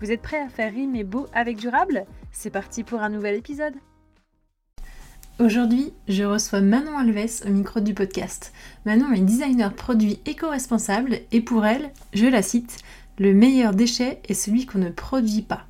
Vous 0.00 0.12
êtes 0.12 0.22
prêts 0.22 0.40
à 0.40 0.48
faire 0.48 0.72
rimer 0.72 1.02
beau 1.02 1.26
avec 1.32 1.56
durable? 1.56 2.04
C'est 2.30 2.50
parti 2.50 2.84
pour 2.84 3.00
un 3.00 3.08
nouvel 3.08 3.34
épisode 3.34 3.74
Aujourd'hui, 5.40 5.92
je 6.06 6.22
reçois 6.22 6.60
Manon 6.60 6.96
Alves 6.96 7.42
au 7.44 7.50
micro 7.50 7.80
du 7.80 7.94
podcast. 7.94 8.52
Manon 8.84 9.12
est 9.12 9.20
designer 9.20 9.72
produit 9.72 10.20
éco-responsable 10.24 11.20
et 11.32 11.40
pour 11.40 11.66
elle, 11.66 11.90
je 12.12 12.26
la 12.26 12.42
cite, 12.42 12.78
le 13.18 13.34
meilleur 13.34 13.72
déchet 13.72 14.20
est 14.28 14.34
celui 14.34 14.66
qu'on 14.66 14.78
ne 14.78 14.90
produit 14.90 15.42
pas. 15.42 15.64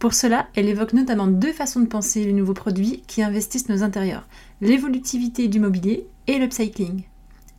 Pour 0.00 0.14
cela, 0.14 0.48
elle 0.56 0.68
évoque 0.68 0.92
notamment 0.92 1.28
deux 1.28 1.52
façons 1.52 1.80
de 1.80 1.86
penser 1.86 2.24
les 2.24 2.32
nouveaux 2.32 2.54
produits 2.54 3.02
qui 3.06 3.22
investissent 3.22 3.68
nos 3.68 3.84
intérieurs, 3.84 4.26
l'évolutivité 4.60 5.46
du 5.46 5.60
mobilier 5.60 6.08
et 6.26 6.38
l'upcycling. 6.38 7.04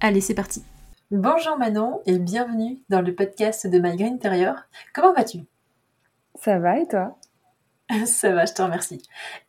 Allez, 0.01 0.21
c'est 0.21 0.33
parti. 0.33 0.63
Bonjour 1.11 1.57
Manon 1.57 2.01
et 2.05 2.19
bienvenue 2.19 2.79
dans 2.89 3.01
le 3.01 3.15
podcast 3.15 3.67
de 3.67 3.79
My 3.79 3.95
Green 3.95 4.15
Intérieur. 4.15 4.63
Comment 4.93 5.13
vas-tu? 5.13 5.39
Ça 6.43 6.59
va 6.59 6.77
et 6.77 6.85
toi 6.85 7.17
Ça 8.05 8.33
va, 8.33 8.43
je 8.43 8.51
te 8.51 8.61
remercie. 8.61 9.01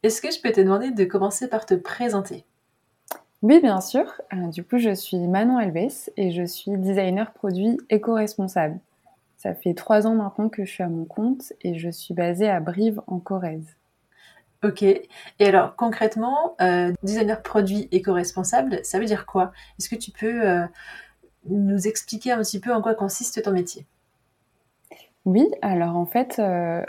Est-ce 0.04 0.22
que 0.22 0.30
je 0.30 0.40
peux 0.40 0.52
te 0.52 0.60
demander 0.60 0.92
de 0.92 1.04
commencer 1.04 1.48
par 1.48 1.66
te 1.66 1.74
présenter? 1.74 2.44
Oui, 3.42 3.60
bien 3.60 3.80
sûr. 3.80 4.04
Euh, 4.32 4.46
du 4.50 4.62
coup, 4.62 4.78
je 4.78 4.94
suis 4.94 5.18
Manon 5.18 5.58
Elves 5.58 6.08
et 6.16 6.30
je 6.30 6.44
suis 6.44 6.70
designer 6.78 7.32
produit 7.32 7.78
éco-responsable. 7.90 8.78
Ça 9.38 9.54
fait 9.54 9.74
trois 9.74 10.06
ans 10.06 10.14
maintenant 10.14 10.48
que 10.48 10.64
je 10.64 10.70
suis 10.70 10.84
à 10.84 10.88
mon 10.88 11.04
compte 11.04 11.52
et 11.62 11.76
je 11.76 11.90
suis 11.90 12.14
basée 12.14 12.48
à 12.48 12.60
Brive 12.60 13.02
en 13.08 13.18
Corrèze. 13.18 13.74
Ok. 14.62 14.82
Et 14.84 15.08
alors 15.40 15.74
concrètement, 15.74 16.54
euh, 16.60 16.92
designer 17.02 17.42
produit 17.42 17.88
éco-responsable, 17.90 18.78
ça 18.84 19.00
veut 19.00 19.06
dire 19.06 19.26
quoi? 19.26 19.52
Est-ce 19.80 19.88
que 19.88 19.96
tu 19.96 20.12
peux 20.12 20.48
euh, 20.48 20.64
nous 21.50 21.88
expliquer 21.88 22.30
un 22.30 22.38
petit 22.38 22.60
peu 22.60 22.72
en 22.72 22.80
quoi 22.80 22.94
consiste 22.94 23.42
ton 23.42 23.50
métier? 23.50 23.84
Oui, 25.24 25.46
alors 25.62 25.96
en 25.96 26.06
fait, 26.06 26.38
euh, 26.38 26.84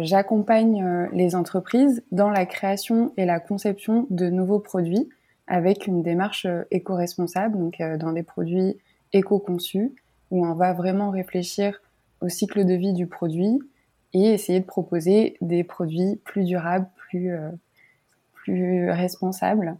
j'accompagne 0.00 1.08
les 1.12 1.34
entreprises 1.34 2.02
dans 2.10 2.30
la 2.30 2.46
création 2.46 3.12
et 3.16 3.24
la 3.24 3.40
conception 3.40 4.06
de 4.10 4.28
nouveaux 4.28 4.58
produits 4.58 5.08
avec 5.46 5.86
une 5.86 6.02
démarche 6.02 6.46
éco-responsable, 6.70 7.56
donc 7.56 7.80
dans 8.00 8.12
des 8.12 8.24
produits 8.24 8.76
éco-conçus, 9.12 9.94
où 10.30 10.44
on 10.44 10.54
va 10.54 10.72
vraiment 10.72 11.10
réfléchir 11.10 11.80
au 12.20 12.28
cycle 12.28 12.64
de 12.64 12.74
vie 12.74 12.92
du 12.92 13.06
produit 13.06 13.60
et 14.12 14.32
essayer 14.32 14.60
de 14.60 14.64
proposer 14.64 15.36
des 15.40 15.64
produits 15.64 16.16
plus 16.24 16.44
durables, 16.44 16.88
plus, 16.96 17.32
euh, 17.32 17.50
plus 18.32 18.90
responsables. 18.90 19.76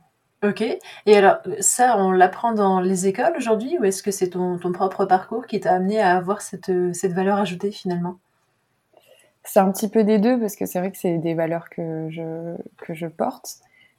Ok. 0.46 0.62
Et 1.06 1.16
alors, 1.16 1.38
ça, 1.60 1.96
on 1.98 2.12
l'apprend 2.12 2.52
dans 2.52 2.80
les 2.80 3.06
écoles 3.08 3.34
aujourd'hui 3.36 3.78
ou 3.78 3.84
est-ce 3.84 4.02
que 4.02 4.10
c'est 4.10 4.30
ton, 4.30 4.58
propre 4.72 5.04
parcours 5.04 5.46
qui 5.46 5.58
t'a 5.58 5.74
amené 5.74 6.00
à 6.00 6.16
avoir 6.16 6.40
cette, 6.40 6.70
cette 6.94 7.12
valeur 7.12 7.38
ajoutée 7.38 7.72
finalement? 7.72 8.18
C'est 9.42 9.60
un 9.60 9.70
petit 9.72 9.88
peu 9.88 10.04
des 10.04 10.18
deux 10.18 10.38
parce 10.38 10.56
que 10.56 10.66
c'est 10.66 10.78
vrai 10.78 10.90
que 10.90 10.98
c'est 10.98 11.18
des 11.18 11.34
valeurs 11.34 11.68
que 11.70 12.08
je, 12.10 12.56
que 12.78 12.94
je 12.94 13.06
porte. 13.06 13.56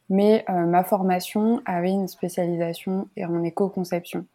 Mais 0.10 0.46
euh, 0.50 0.66
ma 0.66 0.84
formation 0.84 1.62
avait 1.66 1.92
une 1.92 2.08
spécialisation 2.08 3.10
en 3.18 3.44
éco-conception. 3.44 4.26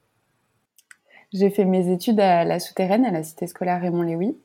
J'ai 1.32 1.48
fait 1.48 1.64
mes 1.64 1.90
études 1.90 2.20
à 2.20 2.44
la 2.44 2.60
souterraine, 2.60 3.06
à 3.06 3.10
la 3.10 3.22
cité 3.22 3.46
scolaire 3.46 3.80
Raymond 3.80 4.02
Léwy. 4.02 4.36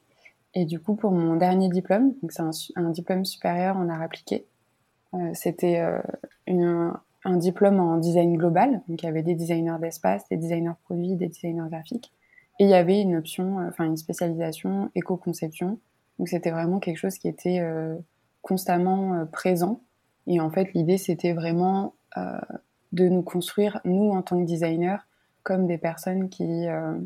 Et 0.53 0.65
du 0.65 0.79
coup, 0.79 0.95
pour 0.95 1.11
mon 1.11 1.35
dernier 1.35 1.67
diplôme, 1.67 2.13
donc 2.21 2.31
c'est 2.31 2.43
un, 2.75 2.89
diplôme 2.91 3.25
supérieur 3.25 3.75
en 3.77 3.89
art 3.89 4.01
appliqué, 4.01 4.45
euh, 5.13 5.31
c'était 5.33 5.79
euh, 5.79 5.99
un 7.27 7.37
diplôme 7.37 7.79
en 7.79 7.97
design 7.97 8.35
global. 8.37 8.81
Donc 8.87 9.03
il 9.03 9.05
y 9.05 9.09
avait 9.09 9.23
des 9.23 9.35
designers 9.35 9.77
d'espace, 9.79 10.27
des 10.29 10.37
designers 10.37 10.77
produits, 10.83 11.15
des 11.15 11.27
designers 11.27 11.69
graphiques. 11.69 12.11
Et 12.59 12.63
il 12.63 12.69
y 12.69 12.73
avait 12.73 13.01
une 13.01 13.15
option, 13.15 13.59
euh, 13.59 13.69
enfin 13.69 13.85
une 13.85 13.97
spécialisation 13.97 14.89
éco-conception. 14.95 15.79
Donc 16.17 16.29
c'était 16.29 16.51
vraiment 16.51 16.79
quelque 16.79 16.97
chose 16.97 17.17
qui 17.17 17.27
était 17.27 17.61
constamment 18.41 19.27
présent. 19.31 19.81
Et 20.25 20.39
en 20.39 20.49
fait, 20.49 20.73
l'idée, 20.73 20.97
c'était 20.97 21.33
vraiment 21.33 21.93
de 22.91 23.07
nous 23.07 23.21
construire, 23.21 23.79
nous, 23.85 24.09
en 24.11 24.21
tant 24.21 24.39
que 24.39 24.47
designers, 24.47 24.97
comme 25.43 25.67
des 25.67 25.77
personnes 25.77 26.29
qui, 26.29 26.67
euh, 26.67 26.99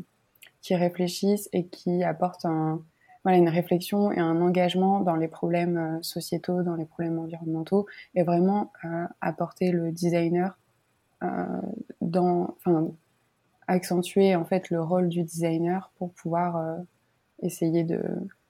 qui 0.62 0.74
réfléchissent 0.74 1.48
et 1.52 1.66
qui 1.66 2.02
apportent 2.02 2.44
un, 2.44 2.82
voilà, 3.24 3.38
une 3.38 3.48
réflexion 3.48 4.10
et 4.12 4.18
un 4.18 4.40
engagement 4.40 5.00
dans 5.00 5.16
les 5.16 5.28
problèmes 5.28 5.78
euh, 5.78 6.02
sociétaux, 6.02 6.62
dans 6.62 6.74
les 6.74 6.84
problèmes 6.84 7.18
environnementaux, 7.18 7.86
et 8.14 8.22
vraiment 8.22 8.72
euh, 8.84 9.04
apporter 9.20 9.70
le 9.70 9.92
designer 9.92 10.58
dans, 12.00 12.56
enfin, 12.58 12.88
accentuer 13.68 14.34
en 14.34 14.44
fait 14.44 14.70
le 14.70 14.82
rôle 14.82 15.08
du 15.08 15.22
designer 15.22 15.92
pour 15.96 16.12
pouvoir 16.14 16.80
essayer 17.42 17.84
de 17.84 18.02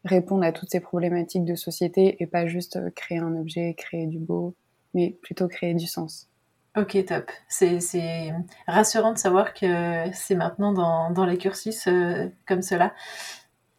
répondre 0.06 0.42
à 0.42 0.52
toutes 0.52 0.70
ces 0.70 0.80
problématiques 0.80 1.44
de 1.44 1.54
société 1.54 2.22
et 2.22 2.26
pas 2.26 2.46
juste 2.46 2.78
créer 2.94 3.18
un 3.18 3.36
objet, 3.36 3.74
créer 3.74 4.06
du 4.06 4.18
beau, 4.18 4.54
mais 4.94 5.10
plutôt 5.20 5.48
créer 5.48 5.74
du 5.74 5.86
sens. 5.86 6.30
Ok, 6.74 7.04
top. 7.04 7.30
C'est 7.48 8.32
rassurant 8.66 9.12
de 9.12 9.18
savoir 9.18 9.52
que 9.52 10.10
c'est 10.14 10.34
maintenant 10.34 10.72
dans, 10.72 11.10
dans, 11.10 11.26
les 11.26 11.36
cursus 11.36 11.86
euh, 11.86 12.28
comme 12.46 12.62
cela. 12.62 12.94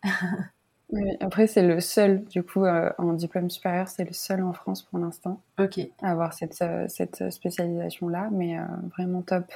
oui, 0.93 1.17
après, 1.19 1.47
c'est 1.47 1.63
le 1.63 1.79
seul, 1.79 2.23
du 2.25 2.43
coup, 2.43 2.65
euh, 2.65 2.91
en 2.97 3.13
diplôme 3.13 3.49
supérieur, 3.49 3.87
c'est 3.87 4.05
le 4.05 4.13
seul 4.13 4.43
en 4.43 4.53
France 4.53 4.83
pour 4.83 4.99
l'instant 4.99 5.41
Ok. 5.59 5.79
à 6.01 6.11
avoir 6.11 6.33
cette, 6.33 6.61
euh, 6.61 6.85
cette 6.87 7.31
spécialisation-là, 7.31 8.29
mais 8.31 8.57
vraiment 8.95 9.21
top. 9.21 9.51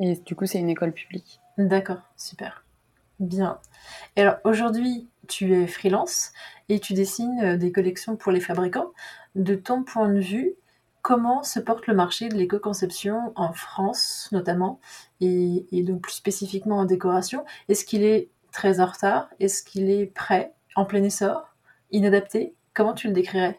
Et 0.00 0.14
du 0.14 0.34
coup, 0.36 0.46
c'est 0.46 0.60
une 0.60 0.70
école 0.70 0.92
publique. 0.92 1.40
D'accord, 1.58 2.02
super. 2.16 2.64
Bien. 3.18 3.58
Et 4.14 4.22
alors, 4.22 4.36
aujourd'hui, 4.44 5.08
tu 5.26 5.54
es 5.54 5.66
freelance 5.66 6.32
et 6.68 6.78
tu 6.78 6.94
dessines 6.94 7.56
des 7.56 7.72
collections 7.72 8.14
pour 8.14 8.30
les 8.30 8.40
fabricants. 8.40 8.92
De 9.34 9.56
ton 9.56 9.82
point 9.82 10.08
de 10.08 10.20
vue, 10.20 10.54
comment 11.02 11.42
se 11.42 11.58
porte 11.58 11.86
le 11.86 11.94
marché 11.94 12.28
de 12.28 12.34
l'éco-conception 12.34 13.32
en 13.34 13.52
France 13.52 14.28
notamment, 14.30 14.78
et, 15.20 15.66
donc 15.82 16.02
plus 16.02 16.12
spécifiquement 16.12 16.78
en 16.78 16.84
décoration? 16.84 17.44
Est-ce 17.68 17.84
qu'il 17.84 18.04
est 18.04 18.28
très 18.52 18.80
en 18.80 18.86
retard 18.86 19.28
Est-ce 19.40 19.62
qu'il 19.62 19.90
est 19.90 20.06
prêt, 20.06 20.52
en 20.76 20.84
plein 20.84 21.02
essor, 21.02 21.54
inadapté? 21.90 22.54
Comment 22.74 22.94
tu 22.94 23.08
le 23.08 23.12
décrirais? 23.12 23.58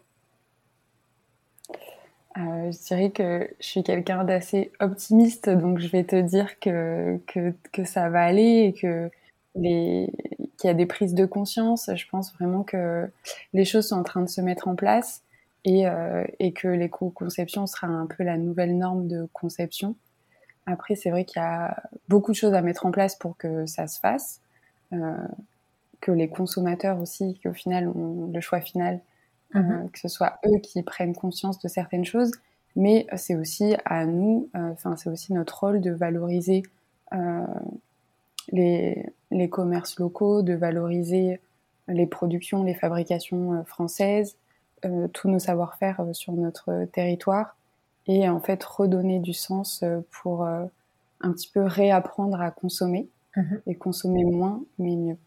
Euh, 2.37 2.71
je 2.71 2.87
dirais 2.87 3.09
que 3.09 3.49
je 3.59 3.65
suis 3.65 3.83
quelqu'un 3.83 4.23
d'assez 4.23 4.71
optimiste, 4.79 5.49
donc 5.49 5.79
je 5.79 5.87
vais 5.87 6.03
te 6.03 6.19
dire 6.21 6.59
que, 6.59 7.19
que, 7.27 7.83
ça 7.83 8.09
va 8.09 8.23
aller 8.23 8.65
et 8.65 8.73
que 8.79 9.09
les, 9.55 10.11
qu'il 10.57 10.67
y 10.67 10.71
a 10.71 10.73
des 10.73 10.85
prises 10.85 11.15
de 11.15 11.25
conscience. 11.25 11.89
Je 11.93 12.05
pense 12.09 12.33
vraiment 12.35 12.63
que 12.63 13.09
les 13.53 13.65
choses 13.65 13.87
sont 13.89 13.97
en 13.97 14.03
train 14.03 14.21
de 14.21 14.29
se 14.29 14.41
mettre 14.41 14.67
en 14.67 14.75
place 14.75 15.23
et, 15.65 15.87
euh, 15.87 16.23
et 16.39 16.53
que 16.53 16.67
l'éco-conception 16.67 17.67
sera 17.67 17.87
un 17.87 18.05
peu 18.05 18.23
la 18.23 18.37
nouvelle 18.37 18.77
norme 18.77 19.07
de 19.07 19.27
conception. 19.33 19.95
Après, 20.65 20.95
c'est 20.95 21.09
vrai 21.09 21.25
qu'il 21.25 21.41
y 21.41 21.45
a 21.45 21.83
beaucoup 22.07 22.31
de 22.31 22.37
choses 22.37 22.53
à 22.53 22.61
mettre 22.61 22.85
en 22.85 22.91
place 22.91 23.15
pour 23.15 23.37
que 23.37 23.65
ça 23.65 23.87
se 23.87 23.99
fasse, 23.99 24.39
que 24.91 26.11
les 26.11 26.29
consommateurs 26.29 26.99
aussi, 26.99 27.39
qu'au 27.43 27.53
final 27.53 27.87
ont 27.89 28.29
le 28.33 28.41
choix 28.41 28.61
final, 28.61 29.01
euh, 29.55 29.59
mhm. 29.59 29.89
que 29.91 29.99
ce 29.99 30.07
soit 30.07 30.39
eux 30.45 30.59
qui 30.59 30.81
prennent 30.83 31.15
conscience 31.15 31.59
de 31.59 31.67
certaines 31.67 32.05
choses, 32.05 32.31
mais 32.75 33.07
c'est 33.15 33.35
aussi 33.35 33.75
à 33.85 34.05
nous, 34.05 34.49
euh, 34.55 34.71
enfin 34.71 34.95
c'est 34.95 35.09
aussi 35.09 35.33
notre 35.33 35.59
rôle 35.59 35.81
de 35.81 35.91
valoriser 35.91 36.63
euh, 37.13 37.45
les, 38.51 39.05
les 39.31 39.49
commerces 39.49 39.99
locaux, 39.99 40.41
de 40.41 40.53
valoriser 40.53 41.39
les 41.87 42.05
productions, 42.05 42.63
les 42.63 42.75
fabrications 42.75 43.63
françaises, 43.65 44.37
euh, 44.85 45.09
tous 45.09 45.27
nos 45.27 45.39
savoir-faire 45.39 45.99
euh, 45.99 46.13
sur 46.13 46.31
notre 46.31 46.85
territoire 46.93 47.57
et 48.07 48.29
en 48.29 48.39
fait 48.39 48.63
redonner 48.63 49.19
du 49.19 49.33
sens 49.33 49.83
euh, 49.83 49.99
pour 50.09 50.45
un 50.45 51.31
petit 51.33 51.49
peu 51.49 51.63
réapprendre 51.63 52.39
à 52.39 52.49
consommer 52.49 53.09
mhm. 53.35 53.61
et 53.67 53.75
consommer 53.75 54.23
moins 54.23 54.63
mais 54.77 54.95
mieux. 54.95 55.17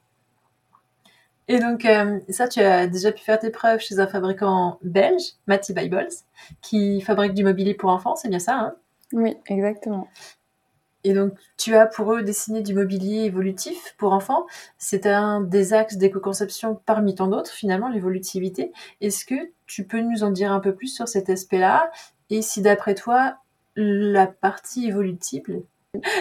Et 1.49 1.59
donc, 1.59 1.87
ça, 2.29 2.49
tu 2.49 2.61
as 2.61 2.87
déjà 2.87 3.13
pu 3.13 3.23
faire 3.23 3.39
tes 3.39 3.51
preuves 3.51 3.81
chez 3.81 3.99
un 3.99 4.07
fabricant 4.07 4.79
belge, 4.83 5.35
Matty 5.49 5.75
Bibles, 5.75 6.09
qui 6.63 7.01
fabrique 7.01 7.35
du 7.35 7.43
mobilier 7.43 7.75
pour 7.75 7.91
enfants, 7.91 8.15
c'est 8.15 8.29
bien 8.29 8.39
ça 8.39 8.57
hein? 8.57 8.75
Oui, 9.13 9.37
exactement. 9.47 10.09
Et 11.05 11.15
donc, 11.15 11.33
tu 11.57 11.75
as 11.75 11.87
pour 11.87 12.13
eux 12.15 12.23
dessiné 12.23 12.63
du 12.63 12.75
mobilier 12.75 13.25
évolutif 13.25 13.95
pour 13.99 14.13
enfants. 14.13 14.47
C'est 14.79 15.07
un 15.07 15.41
des 15.41 15.73
axes 15.73 15.97
d'éco-conception 15.97 16.81
parmi 16.87 17.15
tant 17.15 17.27
d'autres, 17.27 17.51
finalement, 17.51 17.89
l'évolutivité. 17.89 18.73
Est-ce 19.01 19.25
que 19.25 19.51
tu 19.67 19.85
peux 19.85 20.01
nous 20.01 20.23
en 20.23 20.31
dire 20.31 20.53
un 20.53 20.61
peu 20.61 20.75
plus 20.75 20.95
sur 20.95 21.09
cet 21.09 21.29
aspect-là? 21.29 21.91
Et 22.31 22.41
si 22.41 22.63
d'après 22.63 22.95
toi, 22.95 23.37
la 23.75 24.27
partie 24.27 24.87
évolutive, 24.87 25.63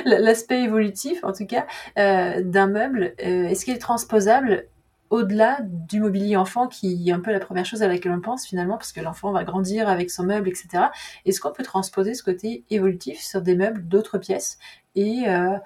l'aspect 0.06 0.64
évolutif 0.64 1.24
en 1.24 1.32
tout 1.32 1.46
cas, 1.46 1.66
euh, 1.98 2.42
d'un 2.44 2.68
meuble, 2.68 3.14
euh, 3.24 3.46
est-ce 3.46 3.66
qu'il 3.66 3.74
est 3.74 3.80
transposable 3.80 4.68
au-delà 5.10 5.60
du 5.62 6.00
mobilier 6.00 6.38
enfant 6.38 6.68
qui 6.68 7.10
est 7.10 7.12
un 7.12 7.20
peu 7.20 7.32
la 7.32 7.40
première 7.40 7.66
chose 7.66 7.84
à 7.84 7.88
laquelle 7.88 8.14
on 8.14 8.22
pense 8.22 8.46
finalement 8.46 8.78
parce 8.78 8.94
que 8.94 9.02
l'enfant 9.02 9.32
va 9.32 9.44
grandir 9.44 9.90
avec 9.90 10.10
son 10.10 10.24
meuble, 10.24 10.48
etc. 10.48 10.86
Est-ce 11.26 11.42
qu'on 11.42 11.52
peut 11.52 11.64
transposer 11.64 12.14
ce 12.14 12.24
côté 12.24 12.64
évolutif 12.70 13.20
sur 13.20 13.42
des 13.42 13.56
meubles 13.56 13.86
d'autres 13.88 14.18
pièces? 14.18 14.58
Et 14.96 15.28
euh, 15.28 15.58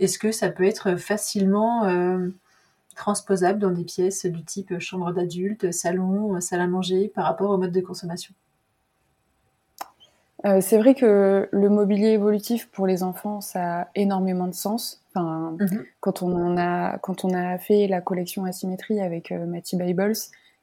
est-ce 0.00 0.18
que 0.18 0.32
ça 0.32 0.48
peut 0.48 0.64
être 0.64 0.96
facilement 0.96 1.88
transposable 2.96 3.60
dans 3.60 3.70
des 3.70 3.84
pièces 3.84 4.26
du 4.26 4.42
type 4.44 4.78
chambre 4.80 5.12
d'adulte, 5.12 5.72
salon, 5.72 6.40
salle 6.40 6.60
à 6.60 6.66
manger 6.66 7.08
par 7.14 7.24
rapport 7.24 7.50
au 7.50 7.58
mode 7.58 7.72
de 7.72 7.80
consommation? 7.80 8.34
Euh, 10.46 10.60
c'est 10.60 10.78
vrai 10.78 10.94
que 10.94 11.48
le 11.50 11.68
mobilier 11.68 12.10
évolutif 12.10 12.68
pour 12.70 12.86
les 12.86 13.02
enfants, 13.02 13.40
ça 13.40 13.82
a 13.82 13.88
énormément 13.94 14.46
de 14.46 14.54
sens. 14.54 15.02
Enfin, 15.10 15.56
mhm. 15.58 15.84
quand, 16.00 16.22
on 16.22 16.56
a, 16.56 16.98
quand 16.98 17.24
on 17.24 17.34
a 17.34 17.58
fait 17.58 17.88
la 17.88 18.00
collection 18.00 18.44
Asymétrie 18.44 19.00
avec 19.00 19.32
euh, 19.32 19.44
Matty 19.46 19.76
Bibles, 19.76 20.14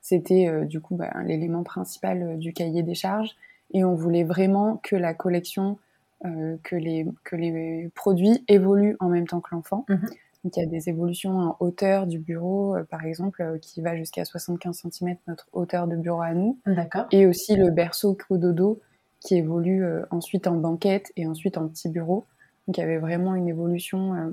c'était 0.02 0.48
euh, 0.48 0.64
du 0.64 0.80
coup 0.80 0.96
bah, 0.96 1.12
l'élément 1.26 1.64
principal 1.64 2.38
du 2.38 2.54
cahier 2.54 2.84
des 2.84 2.96
charges. 2.96 3.36
Et 3.74 3.84
on 3.84 3.96
voulait 3.96 4.24
vraiment 4.24 4.80
que 4.84 4.96
la 4.96 5.14
collection, 5.16 5.80
que, 6.22 6.76
les, 6.76 7.06
que 7.26 7.36
les 7.36 7.90
produits 7.96 8.46
évoluent 8.48 8.96
en 9.00 9.10
même 9.10 9.28
temps 9.28 9.42
que 9.42 9.54
l'enfant. 9.54 9.86
Mhm. 9.90 10.10
Donc 10.44 10.58
il 10.58 10.60
y 10.60 10.64
a 10.64 10.70
des 10.70 10.90
évolutions 10.90 11.38
en 11.40 11.58
hauteur 11.60 12.06
du 12.06 12.20
bureau, 12.20 12.76
par 12.90 13.04
exemple, 13.04 13.58
qui 13.62 13.82
va 13.82 13.96
jusqu'à 13.98 14.26
75 14.26 14.84
cm 14.92 15.16
notre 15.28 15.48
hauteur 15.54 15.88
de 15.88 15.96
bureau 15.96 16.22
à 16.22 16.34
nous. 16.34 16.60
D'accord. 16.68 17.08
Et 17.12 17.26
aussi 17.26 17.56
le 17.56 17.72
berceau 17.72 18.16
dodo 18.30 18.80
qui 19.24 19.36
évolue 19.36 19.84
euh, 19.84 20.06
ensuite 20.12 20.48
en 20.48 20.56
banquette 20.56 21.12
et 21.16 21.26
ensuite 21.26 21.58
en 21.58 21.68
petit 21.68 21.90
bureau. 21.90 22.28
Donc 22.68 22.78
il 22.78 22.82
y 22.82 22.84
avait 22.84 22.98
vraiment 22.98 23.36
une 23.36 23.48
évolution 23.48 24.14
euh, 24.14 24.30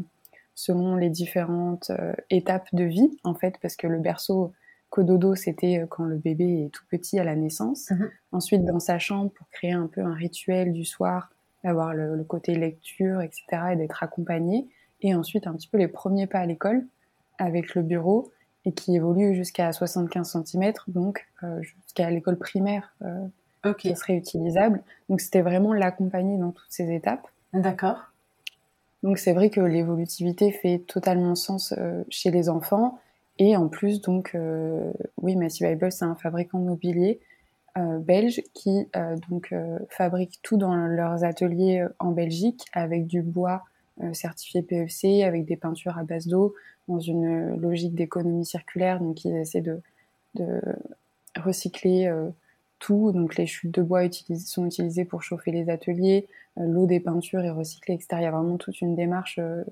selon 0.55 0.97
les 0.97 1.09
différentes 1.09 1.91
euh, 1.91 2.13
étapes 2.29 2.69
de 2.73 2.85
vie, 2.85 3.17
en 3.25 3.35
fait, 3.35 3.55
parce 3.63 3.77
que 3.77 3.87
le 3.87 3.99
berceau 3.99 4.53
cododo, 4.91 5.37
c'était 5.37 5.87
quand 5.89 6.05
le 6.05 6.17
bébé 6.17 6.65
est 6.65 6.69
tout 6.71 6.83
petit 6.91 7.19
à 7.21 7.25
la 7.25 7.37
naissance. 7.37 7.91
Mhm. 7.91 8.11
Ensuite, 8.33 8.65
dans 8.65 8.81
sa 8.81 8.99
chambre, 8.99 9.31
pour 9.31 9.49
créer 9.51 9.73
un 9.73 9.87
peu 9.87 10.01
un 10.01 10.15
rituel 10.15 10.73
du 10.73 10.85
soir, 10.85 11.31
d'avoir 11.63 11.95
le, 11.95 12.25
côté 12.25 12.57
lecture, 12.57 13.21
etc., 13.21 13.45
et 13.73 13.77
d'être 13.77 14.03
accompagné. 14.03 14.67
Et 15.01 15.15
ensuite, 15.15 15.47
un 15.47 15.55
petit 15.55 15.69
peu 15.69 15.79
les 15.79 15.87
premiers 15.87 16.27
pas 16.27 16.41
à 16.41 16.47
l'école 16.47 16.85
avec 17.39 17.77
le 17.77 17.83
bureau 17.83 18.33
et 18.65 18.73
qui 18.73 18.97
évolue 18.97 19.37
jusqu'à 19.37 19.73
75 19.73 20.45
cm, 20.45 20.73
donc 20.89 21.25
jusqu'à 21.61 22.11
l'école 22.11 22.37
primaire, 22.37 22.93
qui 23.79 23.95
serait 23.95 24.17
utilisable. 24.17 24.83
Donc 25.09 25.21
c'était 25.21 25.43
vraiment 25.43 25.73
l'accompagner 25.73 26.39
dans 26.39 26.51
toutes 26.51 26.71
ces 26.71 26.93
étapes. 26.95 27.27
D'accord. 27.53 28.11
Donc 29.03 29.19
c'est 29.19 29.33
vrai 29.33 29.51
que 29.51 29.61
l'évolutivité 29.61 30.53
fait 30.53 30.83
totalement 30.87 31.35
sens 31.35 31.75
euh, 31.79 32.05
chez 32.09 32.31
les 32.31 32.49
enfants. 32.49 32.99
Et 33.39 33.57
en 33.57 33.69
plus, 33.69 34.03
donc, 34.03 34.33
euh, 34.35 34.93
oui, 35.23 35.35
Massive 35.35 35.67
Bible, 35.67 35.91
c'est 35.91 36.05
un 36.05 36.15
fabricant 36.15 36.59
mobilier 36.59 37.21
euh, 37.79 37.99
belge 37.99 38.43
qui 38.53 38.89
donc 39.29 39.55
fabrique 39.89 40.41
tout 40.43 40.57
dans 40.57 40.75
leurs 40.75 41.25
ateliers 41.25 41.87
en 41.99 42.11
Belgique 42.11 42.67
avec 42.73 43.07
du 43.07 43.23
bois 43.23 43.63
certifié 44.13 44.63
PEC, 44.63 45.23
avec 45.23 45.45
des 45.45 45.57
peintures 45.57 45.99
à 45.99 46.05
base 46.05 46.27
d'eau, 46.27 46.55
dans 46.89 47.01
une 47.01 47.57
logique 47.57 47.95
d'économie 47.95 48.47
circulaire. 48.47 48.99
Donc 48.99 49.25
ils 49.25 49.37
essaient 49.37 49.61
de, 49.61 49.81
de 50.35 50.61
recycler 51.37 52.11
tout. 52.81 53.13
Donc 53.13 53.37
les 53.37 53.47
chutes 53.47 53.73
de 53.73 53.83
bois 53.83 54.03
sont 54.45 54.67
utilisées 54.67 55.05
pour 55.05 55.23
chauffer 55.23 55.53
les 55.53 55.71
ateliers, 55.71 56.27
euh, 56.59 56.67
l'eau 56.67 56.87
des 56.87 56.99
peintures 56.99 57.41
est 57.41 57.51
recyclée, 57.51 57.95
etc. 57.95 58.09
Il 58.15 58.23
y 58.23 58.27
a 58.27 58.33
vraiment 58.33 58.57
toute 58.57 58.81
une 58.81 58.97
démarche 58.97 59.39
euh, 59.39 59.63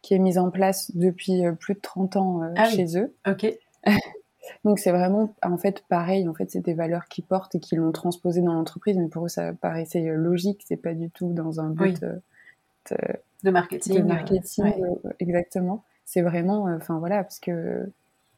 qui 0.00 0.14
est 0.14 0.18
mise 0.18 0.38
en 0.38 0.50
place 0.50 0.90
depuis 0.96 1.44
euh, 1.44 1.52
plus 1.52 1.74
de 1.74 1.80
30 1.80 2.16
ans 2.16 2.40
ah 2.56 2.70
chez 2.70 2.98
eux. 2.98 3.14
Ok. 3.28 3.46
Donc 4.64 4.78
c'est 4.78 4.90
vraiment 4.90 5.34
en 5.42 5.58
fait 5.58 5.84
pareil. 5.88 6.26
En 6.26 6.34
fait, 6.34 6.50
c'est 6.50 6.60
des 6.60 6.74
valeurs 6.74 7.06
qui 7.08 7.22
portent 7.22 7.54
et 7.54 7.60
qui 7.60 7.76
l'ont 7.76 7.92
transposé 7.92 8.40
dans 8.40 8.54
l'entreprise, 8.54 8.96
mais 8.96 9.08
pour 9.08 9.26
eux 9.26 9.28
ça 9.28 9.52
paraissait 9.52 10.02
logique. 10.16 10.62
C'est 10.66 10.76
pas 10.76 10.94
du 10.94 11.10
tout 11.10 11.32
dans 11.32 11.60
un 11.60 11.70
but 11.70 12.00
de, 12.00 13.50
marketing. 13.50 13.98
De 13.98 14.02
marketing, 14.02 14.72
exactement. 15.20 15.84
C'est 16.04 16.22
vraiment, 16.22 16.64
enfin 16.64 16.98
voilà, 16.98 17.22
parce 17.22 17.38
que 17.38 17.88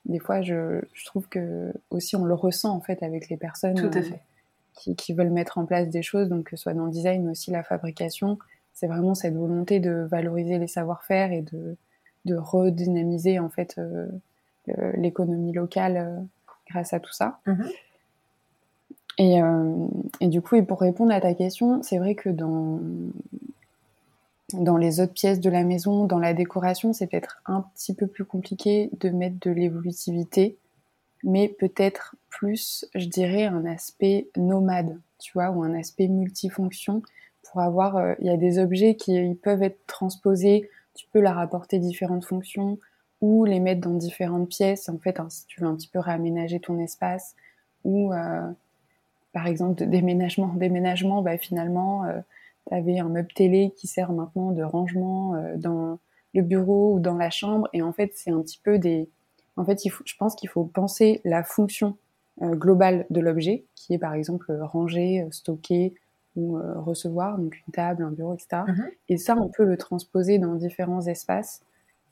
des 0.06 0.18
fois, 0.18 0.42
je, 0.42 0.82
je, 0.92 1.04
trouve 1.06 1.28
que 1.28 1.72
aussi 1.90 2.16
on 2.16 2.24
le 2.24 2.34
ressent 2.34 2.74
en 2.74 2.80
fait 2.80 3.02
avec 3.02 3.28
les 3.28 3.36
personnes 3.36 3.74
Tout 3.74 3.98
à 3.98 4.02
fait. 4.02 4.20
Qui, 4.74 4.96
qui, 4.96 5.14
veulent 5.14 5.30
mettre 5.30 5.58
en 5.58 5.66
place 5.66 5.88
des 5.88 6.02
choses, 6.02 6.28
donc 6.28 6.46
que 6.46 6.56
ce 6.56 6.62
soit 6.64 6.74
dans 6.74 6.86
le 6.86 6.90
design, 6.90 7.24
mais 7.24 7.30
aussi 7.30 7.50
la 7.50 7.62
fabrication. 7.62 8.38
C'est 8.72 8.88
vraiment 8.88 9.14
cette 9.14 9.36
volonté 9.36 9.78
de 9.78 10.06
valoriser 10.10 10.58
les 10.58 10.66
savoir-faire 10.66 11.30
et 11.32 11.42
de, 11.42 11.76
de 12.24 12.34
redynamiser 12.34 13.38
en 13.38 13.48
fait 13.50 13.78
euh, 13.78 14.92
l'économie 14.96 15.52
locale 15.52 15.96
euh, 15.96 16.20
grâce 16.70 16.92
à 16.92 17.00
tout 17.00 17.12
ça. 17.12 17.38
Mm-hmm. 17.46 17.72
Et, 19.18 19.42
euh, 19.42 19.86
et, 20.20 20.28
du 20.28 20.40
coup, 20.40 20.56
et 20.56 20.62
pour 20.62 20.80
répondre 20.80 21.12
à 21.12 21.20
ta 21.20 21.34
question, 21.34 21.82
c'est 21.82 21.98
vrai 21.98 22.14
que 22.14 22.30
dans, 22.30 22.80
dans 24.54 24.76
les 24.76 25.00
autres 25.00 25.12
pièces 25.12 25.40
de 25.40 25.50
la 25.50 25.64
maison, 25.64 26.04
dans 26.04 26.18
la 26.18 26.34
décoration, 26.34 26.92
c'est 26.92 27.06
peut-être 27.06 27.42
un 27.46 27.62
petit 27.74 27.94
peu 27.94 28.06
plus 28.06 28.24
compliqué 28.24 28.90
de 29.00 29.10
mettre 29.10 29.36
de 29.40 29.50
l'évolutivité, 29.50 30.56
mais 31.22 31.48
peut-être 31.48 32.16
plus, 32.28 32.86
je 32.94 33.06
dirais, 33.06 33.44
un 33.44 33.64
aspect 33.64 34.28
nomade, 34.36 34.98
tu 35.18 35.32
vois, 35.32 35.50
ou 35.50 35.62
un 35.62 35.74
aspect 35.74 36.08
multifonction 36.08 37.02
pour 37.42 37.60
avoir, 37.60 37.96
euh, 37.96 38.14
il 38.18 38.26
y 38.26 38.30
a 38.30 38.36
des 38.36 38.58
objets 38.58 38.96
qui 38.96 39.34
peuvent 39.42 39.62
être 39.62 39.78
transposés, 39.86 40.68
tu 40.94 41.06
peux 41.12 41.20
leur 41.20 41.38
apporter 41.38 41.78
différentes 41.78 42.24
fonctions 42.24 42.78
ou 43.20 43.44
les 43.44 43.60
mettre 43.60 43.80
dans 43.80 43.94
différentes 43.94 44.48
pièces, 44.48 44.88
en 44.88 44.98
fait, 44.98 45.18
hein, 45.20 45.28
si 45.30 45.46
tu 45.46 45.60
veux 45.60 45.66
un 45.66 45.74
petit 45.74 45.88
peu 45.88 45.98
réaménager 45.98 46.60
ton 46.60 46.78
espace, 46.78 47.34
ou 47.84 48.12
euh, 48.12 48.50
par 49.32 49.46
exemple 49.46 49.74
de 49.80 49.84
déménagement, 49.84 50.48
déménagement, 50.54 51.22
bah 51.22 51.38
finalement, 51.38 52.04
euh, 52.04 52.20
tu 52.68 52.74
avais 52.74 52.98
un 52.98 53.08
meuble 53.08 53.32
télé 53.34 53.72
qui 53.76 53.86
sert 53.86 54.12
maintenant 54.12 54.52
de 54.52 54.62
rangement 54.62 55.34
euh, 55.34 55.56
dans 55.56 55.98
le 56.34 56.42
bureau 56.42 56.94
ou 56.94 57.00
dans 57.00 57.16
la 57.16 57.30
chambre. 57.30 57.68
Et 57.72 57.82
en 57.82 57.92
fait, 57.92 58.12
c'est 58.14 58.30
un 58.30 58.40
petit 58.40 58.60
peu 58.62 58.78
des. 58.78 59.08
En 59.56 59.64
fait, 59.64 59.84
il 59.84 59.90
faut, 59.90 60.02
je 60.06 60.14
pense 60.16 60.34
qu'il 60.34 60.48
faut 60.48 60.64
penser 60.64 61.20
la 61.24 61.44
fonction 61.44 61.96
euh, 62.42 62.54
globale 62.54 63.06
de 63.10 63.20
l'objet, 63.20 63.64
qui 63.74 63.94
est 63.94 63.98
par 63.98 64.14
exemple 64.14 64.52
ranger, 64.52 65.22
euh, 65.22 65.30
stocker 65.30 65.94
ou 66.36 66.58
recevoir, 66.84 67.38
donc 67.38 67.62
une 67.64 67.72
table, 67.72 68.02
un 68.02 68.10
bureau, 68.10 68.34
etc. 68.34 68.62
Mm-hmm. 68.66 68.90
Et 69.08 69.18
ça, 69.18 69.36
on 69.36 69.48
peut 69.48 69.62
le 69.62 69.76
transposer 69.76 70.40
dans 70.40 70.56
différents 70.56 71.06
espaces 71.06 71.62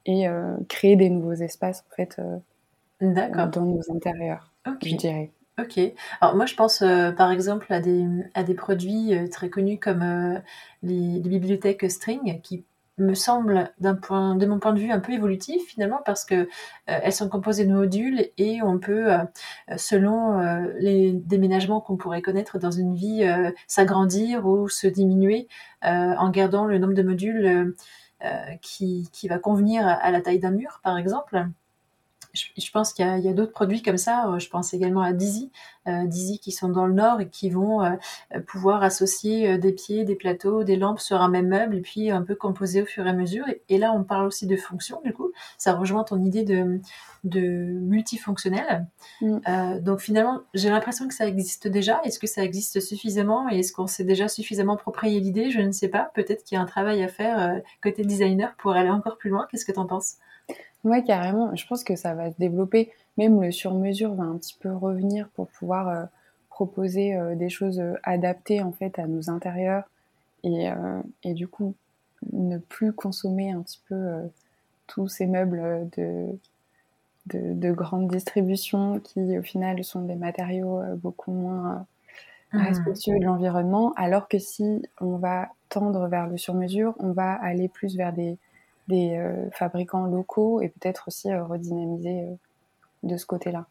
et 0.06 0.26
créer 0.68 0.94
des 0.94 1.10
nouveaux 1.10 1.32
espaces 1.32 1.84
en 1.90 1.96
fait 1.96 2.20
dans 3.00 3.64
nos 3.64 3.80
intérieurs, 3.92 4.52
je 4.80 4.94
dirais. 4.94 5.32
Ok. 5.58 5.78
Alors 6.22 6.34
moi 6.34 6.46
je 6.46 6.54
pense 6.54 6.80
euh, 6.80 7.12
par 7.12 7.30
exemple 7.30 7.70
à 7.72 7.80
des, 7.80 8.06
à 8.32 8.42
des 8.42 8.54
produits 8.54 9.14
euh, 9.14 9.28
très 9.28 9.50
connus 9.50 9.78
comme 9.78 10.02
euh, 10.02 10.38
les, 10.82 11.20
bibliothèques 11.20 11.90
String 11.90 12.40
qui 12.40 12.64
me 12.96 13.12
semblent 13.14 13.70
d'un 13.78 13.94
point 13.94 14.34
de 14.34 14.46
mon 14.46 14.58
point 14.58 14.72
de 14.72 14.80
vue 14.80 14.90
un 14.90 15.00
peu 15.00 15.12
évolutif 15.12 15.62
finalement 15.66 16.00
parce 16.06 16.24
que 16.24 16.48
elles 16.86 17.12
sont 17.12 17.28
composées 17.28 17.66
de 17.66 17.72
modules 17.72 18.28
et 18.38 18.62
on 18.62 18.78
peut 18.78 19.08
selon 19.78 20.38
les 20.78 21.12
déménagements 21.12 21.80
qu'on 21.80 21.96
pourrait 21.96 22.20
connaître 22.20 22.58
dans 22.58 22.70
une 22.70 22.94
vie 22.94 23.24
s'agrandir 23.66 24.46
ou 24.46 24.68
se 24.68 24.86
diminuer 24.86 25.48
en 25.82 26.28
gardant 26.30 26.66
le 26.66 26.78
nombre 26.78 26.92
de 26.92 27.02
modules 27.02 27.74
qui 28.60 29.08
va 29.28 29.38
convenir 29.38 29.86
à 29.86 30.10
la 30.10 30.20
taille 30.20 30.38
d'un 30.38 30.50
mur 30.50 30.80
par 30.84 30.98
exemple 30.98 31.46
je, 32.32 32.70
pense 32.70 32.92
qu'il 32.92 33.04
y 33.04 33.28
a, 33.28 33.32
d'autres 33.32 33.52
produits 33.52 33.82
comme 33.82 33.98
ça. 33.98 34.28
Euh, 34.28 34.38
je 34.38 34.48
pense 34.48 34.72
également 34.72 35.02
à 35.02 35.12
Dizzy, 35.12 35.50
euh, 35.86 36.06
Dizzy 36.06 36.38
qui 36.38 36.50
sont 36.50 36.68
dans 36.68 36.86
le 36.86 36.94
nord 36.94 37.20
et 37.20 37.28
qui 37.28 37.50
vont 37.50 37.82
euh, 37.82 37.90
pouvoir 38.46 38.82
associer 38.82 39.58
des 39.58 39.72
pieds, 39.72 40.04
des 40.04 40.14
plateaux, 40.14 40.64
des 40.64 40.76
lampes 40.76 41.00
sur 41.00 41.20
un 41.20 41.28
même 41.28 41.48
meuble 41.48 41.76
et 41.76 41.80
puis 41.80 42.10
un 42.10 42.22
peu 42.22 42.34
composer 42.34 42.82
au 42.82 42.86
fur 42.86 43.06
et 43.06 43.10
à 43.10 43.12
mesure. 43.12 43.44
Et, 43.68 43.78
là, 43.78 43.92
on 43.92 44.04
parle 44.04 44.26
aussi 44.26 44.46
de 44.46 44.56
fonction. 44.56 45.00
Du 45.04 45.12
coup, 45.12 45.32
ça 45.58 45.74
rejoint 45.74 46.04
ton 46.04 46.22
idée 46.22 46.44
de, 46.44 46.80
de 47.24 47.40
multifonctionnel. 47.40 48.86
Mm. 49.20 49.80
donc 49.80 50.00
finalement, 50.00 50.40
j'ai 50.54 50.70
l'impression 50.70 51.08
que 51.08 51.14
ça 51.14 51.26
existe 51.26 51.68
déjà. 51.68 52.00
Est-ce 52.04 52.18
que 52.18 52.26
ça 52.26 52.42
existe 52.42 52.80
suffisamment 52.80 53.50
et 53.50 53.58
est-ce 53.58 53.72
qu'on 53.72 53.86
s'est 53.86 54.04
déjà 54.04 54.28
suffisamment 54.28 54.74
approprié 54.74 55.20
l'idée? 55.20 55.50
Je 55.50 55.60
ne 55.60 55.72
sais 55.72 55.88
pas. 55.88 56.10
Peut-être 56.14 56.44
qu'il 56.44 56.56
y 56.56 56.58
a 56.58 56.62
un 56.62 56.66
travail 56.66 57.02
à 57.02 57.08
faire 57.08 57.60
côté 57.82 58.04
designer 58.04 58.54
pour 58.56 58.72
aller 58.72 58.90
encore 58.90 59.18
plus 59.18 59.30
loin. 59.30 59.46
Qu'est-ce 59.50 59.64
que 59.64 59.72
tu 59.72 59.78
en 59.78 59.86
penses? 59.86 60.16
Ouais, 60.84 61.04
carrément. 61.04 61.54
Je 61.54 61.66
pense 61.66 61.84
que 61.84 61.96
ça 61.96 62.14
va 62.14 62.30
se 62.30 62.38
développer. 62.38 62.90
Même 63.18 63.40
le 63.40 63.52
sur-mesure 63.52 64.14
va 64.14 64.24
un 64.24 64.36
petit 64.36 64.56
peu 64.58 64.72
revenir 64.74 65.28
pour 65.30 65.48
pouvoir 65.48 65.88
euh, 65.88 66.04
proposer 66.50 67.14
euh, 67.14 67.34
des 67.34 67.48
choses 67.48 67.78
euh, 67.78 67.94
adaptées 68.02 68.62
en 68.62 68.72
fait 68.72 68.98
à 68.98 69.06
nos 69.06 69.30
intérieurs 69.30 69.84
et, 70.44 70.70
et 71.22 71.34
du 71.34 71.46
coup 71.46 71.76
ne 72.32 72.58
plus 72.58 72.92
consommer 72.92 73.52
un 73.52 73.62
petit 73.62 73.80
peu 73.88 74.28
tous 74.88 75.06
ces 75.06 75.28
meubles 75.28 75.88
de, 75.96 76.36
de, 77.26 77.70
grande 77.70 78.08
distribution 78.08 78.98
qui 78.98 79.38
au 79.38 79.42
final 79.42 79.84
sont 79.84 80.02
des 80.02 80.16
matériaux 80.16 80.82
beaucoup 80.96 81.30
moins 81.30 81.86
mmh. 82.52 82.58
respectueux 82.58 83.20
de 83.20 83.24
l'environnement, 83.24 83.92
alors 83.94 84.26
que 84.26 84.40
si 84.40 84.82
on 85.00 85.16
va 85.16 85.50
tendre 85.68 86.08
vers 86.08 86.26
le 86.26 86.36
sur-mesure, 86.36 86.96
on 86.98 87.12
va 87.12 87.34
aller 87.34 87.68
plus 87.68 87.96
vers 87.96 88.12
des, 88.12 88.36
des 88.88 89.18
fabricants 89.52 90.06
locaux 90.06 90.60
et 90.60 90.68
peut-être 90.68 91.04
aussi 91.08 91.32
redynamiser 91.34 92.28
de 93.02 93.16
ce 93.16 93.26
côté-là. 93.26 93.66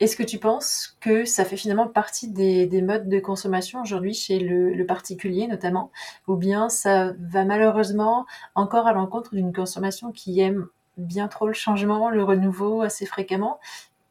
Est-ce 0.00 0.16
que 0.16 0.22
tu 0.22 0.38
penses 0.38 0.96
que 1.00 1.24
ça 1.24 1.44
fait 1.44 1.56
finalement 1.56 1.88
partie 1.88 2.28
des, 2.28 2.82
modes 2.82 3.08
de 3.08 3.18
consommation 3.18 3.80
aujourd'hui 3.82 4.14
chez 4.14 4.38
le, 4.38 4.86
particulier 4.86 5.48
notamment, 5.48 5.90
ou 6.28 6.36
bien 6.36 6.68
ça 6.68 7.14
va 7.18 7.44
malheureusement 7.44 8.24
encore 8.54 8.86
à 8.86 8.92
l'encontre 8.92 9.34
d'une 9.34 9.52
consommation 9.52 10.12
qui 10.12 10.40
aime 10.40 10.66
bien 10.98 11.26
trop 11.26 11.48
le 11.48 11.52
changement, 11.52 12.10
le 12.10 12.22
renouveau 12.22 12.82
assez 12.82 13.06
fréquemment? 13.06 13.58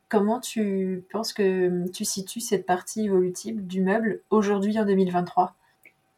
Comment 0.09 0.41
tu 0.41 1.05
penses 1.09 1.31
que 1.31 1.89
tu 1.91 2.03
situes 2.03 2.41
cette 2.41 2.65
partie 2.65 3.05
évolutive 3.05 3.65
du 3.65 3.81
meuble 3.81 4.21
aujourd'hui 4.29 4.77
en 4.77 4.85
2023 4.85 5.53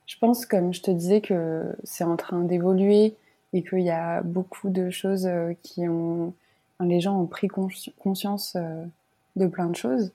Je 0.08 0.18
pense, 0.18 0.48
comme 0.48 0.74
je 0.74 0.82
te 0.82 0.92
disais, 0.92 1.22
que 1.22 1.76
c'est 1.84 2.04
en 2.04 2.16
train 2.16 2.40
d'évoluer 2.40 3.16
et 3.54 3.64
qu'il 3.64 3.82
y 3.82 3.90
a 3.90 4.22
beaucoup 4.22 4.70
de 4.70 4.90
choses 4.90 5.26
euh, 5.26 5.54
qui 5.64 5.88
ont... 5.88 6.34
Les 6.82 7.02
gens 7.02 7.20
ont 7.20 7.26
pris 7.26 7.50
conscience 7.50 8.56
euh, 8.56 8.86
de 9.36 9.48
plein 9.48 9.68
de 9.68 9.76
choses 9.76 10.14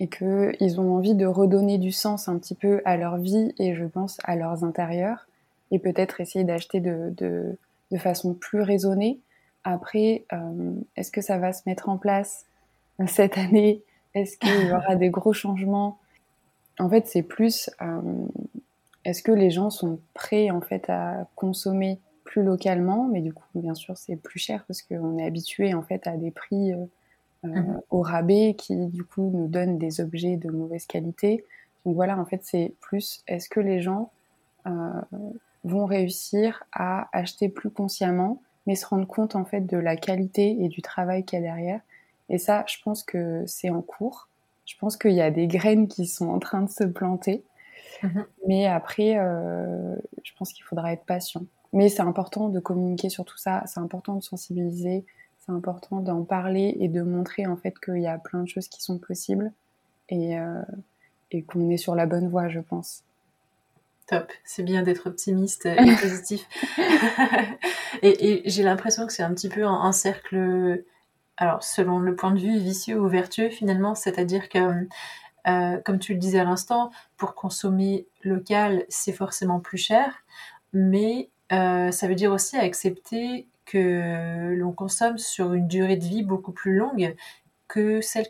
et 0.00 0.08
qu'ils 0.08 0.78
ont 0.78 0.96
envie 0.96 1.14
de 1.14 1.24
redonner 1.24 1.78
du 1.78 1.92
sens 1.92 2.28
un 2.28 2.36
petit 2.36 2.54
peu 2.54 2.82
à 2.84 2.98
leur 2.98 3.16
vie 3.16 3.54
et 3.58 3.74
je 3.74 3.84
pense 3.86 4.18
à 4.24 4.36
leurs 4.36 4.64
intérieurs 4.64 5.26
et 5.70 5.78
peut-être 5.78 6.20
essayer 6.20 6.44
d'acheter 6.44 6.80
de, 6.80 7.14
de, 7.16 7.56
de, 7.90 7.96
façon 7.96 8.34
plus 8.34 8.60
raisonnée. 8.60 9.18
Après, 9.62 10.24
euh, 10.34 10.72
est-ce 10.96 11.10
que 11.10 11.22
ça 11.22 11.38
va 11.38 11.54
se 11.54 11.62
mettre 11.64 11.88
en 11.88 11.96
place 11.96 12.44
cette 13.06 13.38
année? 13.38 13.80
Est-ce 14.12 14.36
qu'il 14.36 14.68
y 14.68 14.72
aura 14.72 14.96
des 14.96 15.08
gros 15.08 15.32
changements? 15.32 15.98
En 16.78 16.90
fait, 16.90 17.06
c'est 17.06 17.22
plus 17.22 17.70
est-ce 19.04 19.22
que 19.22 19.32
les 19.32 19.50
gens 19.50 19.70
sont 19.70 19.98
prêts 20.14 20.50
en 20.50 20.60
fait 20.60 20.88
à 20.88 21.26
consommer 21.36 21.98
plus 22.24 22.42
localement 22.42 23.08
Mais 23.08 23.20
du 23.20 23.32
coup, 23.32 23.44
bien 23.54 23.74
sûr, 23.74 23.96
c'est 23.96 24.16
plus 24.16 24.38
cher 24.38 24.64
parce 24.66 24.82
qu'on 24.82 25.18
est 25.18 25.26
habitué 25.26 25.74
en 25.74 25.82
fait 25.82 26.06
à 26.06 26.16
des 26.16 26.30
prix 26.30 26.72
euh, 26.72 26.84
euh, 27.44 27.48
mhm. 27.48 27.80
au 27.90 28.00
rabais 28.00 28.54
qui 28.56 28.86
du 28.86 29.04
coup 29.04 29.30
nous 29.32 29.48
donnent 29.48 29.78
des 29.78 30.00
objets 30.00 30.36
de 30.36 30.50
mauvaise 30.50 30.86
qualité. 30.86 31.44
Donc 31.84 31.94
voilà, 31.94 32.18
en 32.18 32.24
fait, 32.24 32.40
c'est 32.42 32.72
plus 32.80 33.22
est-ce 33.28 33.48
que 33.48 33.60
les 33.60 33.80
gens 33.80 34.10
euh, 34.66 34.70
vont 35.64 35.84
réussir 35.84 36.64
à 36.72 37.08
acheter 37.16 37.48
plus 37.48 37.70
consciemment, 37.70 38.40
mais 38.66 38.74
se 38.74 38.86
rendre 38.86 39.06
compte 39.06 39.36
en 39.36 39.44
fait 39.44 39.60
de 39.60 39.76
la 39.76 39.96
qualité 39.96 40.64
et 40.64 40.68
du 40.68 40.80
travail 40.80 41.24
qu'il 41.24 41.38
y 41.38 41.42
a 41.42 41.44
derrière? 41.44 41.80
Et 42.30 42.38
ça, 42.38 42.64
je 42.66 42.76
pense 42.82 43.02
que 43.02 43.44
c'est 43.46 43.68
en 43.68 43.82
cours. 43.82 44.28
Je 44.64 44.74
pense 44.78 44.96
qu'il 44.96 45.12
y 45.12 45.20
a 45.20 45.30
des 45.30 45.46
graines 45.46 45.88
qui 45.88 46.06
sont 46.06 46.28
en 46.28 46.38
train 46.38 46.62
de 46.62 46.70
se 46.70 46.84
planter. 46.84 47.44
Mhm. 48.02 48.24
Mais 48.46 48.66
après, 48.66 49.18
euh, 49.18 49.94
je 50.22 50.32
pense 50.38 50.52
qu'il 50.52 50.64
faudra 50.64 50.92
être 50.92 51.04
patient. 51.04 51.44
Mais 51.74 51.88
c'est 51.88 52.02
important 52.02 52.48
de 52.48 52.60
communiquer 52.60 53.10
sur 53.10 53.24
tout 53.24 53.36
ça, 53.36 53.64
c'est 53.66 53.80
important 53.80 54.14
de 54.14 54.22
sensibiliser, 54.22 55.04
c'est 55.40 55.50
important 55.50 55.98
d'en 55.98 56.22
parler 56.22 56.76
et 56.78 56.86
de 56.88 57.02
montrer 57.02 57.46
en 57.46 57.56
fait 57.56 57.74
qu'il 57.80 58.00
y 58.00 58.06
a 58.06 58.16
plein 58.16 58.44
de 58.44 58.48
choses 58.48 58.68
qui 58.68 58.80
sont 58.80 58.96
possibles 58.98 59.52
et, 60.08 60.38
euh, 60.38 60.62
et 61.32 61.42
qu'on 61.42 61.68
est 61.70 61.76
sur 61.76 61.96
la 61.96 62.06
bonne 62.06 62.28
voie, 62.28 62.48
je 62.48 62.60
pense. 62.60 63.02
Top, 64.06 64.30
c'est 64.44 64.62
bien 64.62 64.82
d'être 64.84 65.08
optimiste 65.08 65.66
et 65.66 65.74
positif. 66.00 66.46
et, 68.02 68.42
j'ai 68.44 68.62
l'impression 68.62 69.04
que 69.04 69.12
c'est 69.12 69.24
un 69.24 69.34
petit 69.34 69.48
peu 69.48 69.64
un, 69.64 69.90
cercle, 69.90 70.84
alors 71.38 71.64
selon 71.64 71.98
le 71.98 72.14
point 72.14 72.30
de 72.30 72.38
vue 72.38 72.58
vicieux 72.58 73.00
ou 73.00 73.08
vertueux 73.08 73.50
finalement, 73.50 73.96
c'est-à-dire 73.96 74.48
que, 74.48 74.86
euh, 75.48 75.80
comme 75.84 75.98
tu 75.98 76.12
le 76.12 76.20
disais 76.20 76.38
à 76.38 76.44
l'instant, 76.44 76.92
pour 77.16 77.34
consommer 77.34 78.06
local, 78.22 78.84
c'est 78.88 79.12
forcément 79.12 79.58
plus 79.58 79.78
cher, 79.78 80.22
mais 80.72 81.30
euh, 81.52 81.90
ça 81.90 82.08
veut 82.08 82.14
dire 82.14 82.32
aussi 82.32 82.56
accepter 82.56 83.46
que 83.64 84.54
l'on 84.54 84.72
consomme 84.72 85.18
sur 85.18 85.54
une 85.54 85.68
durée 85.68 85.96
de 85.96 86.04
vie 86.04 86.22
beaucoup 86.22 86.52
plus 86.52 86.76
longue 86.76 87.14
que 87.66 88.00
celle, 88.02 88.26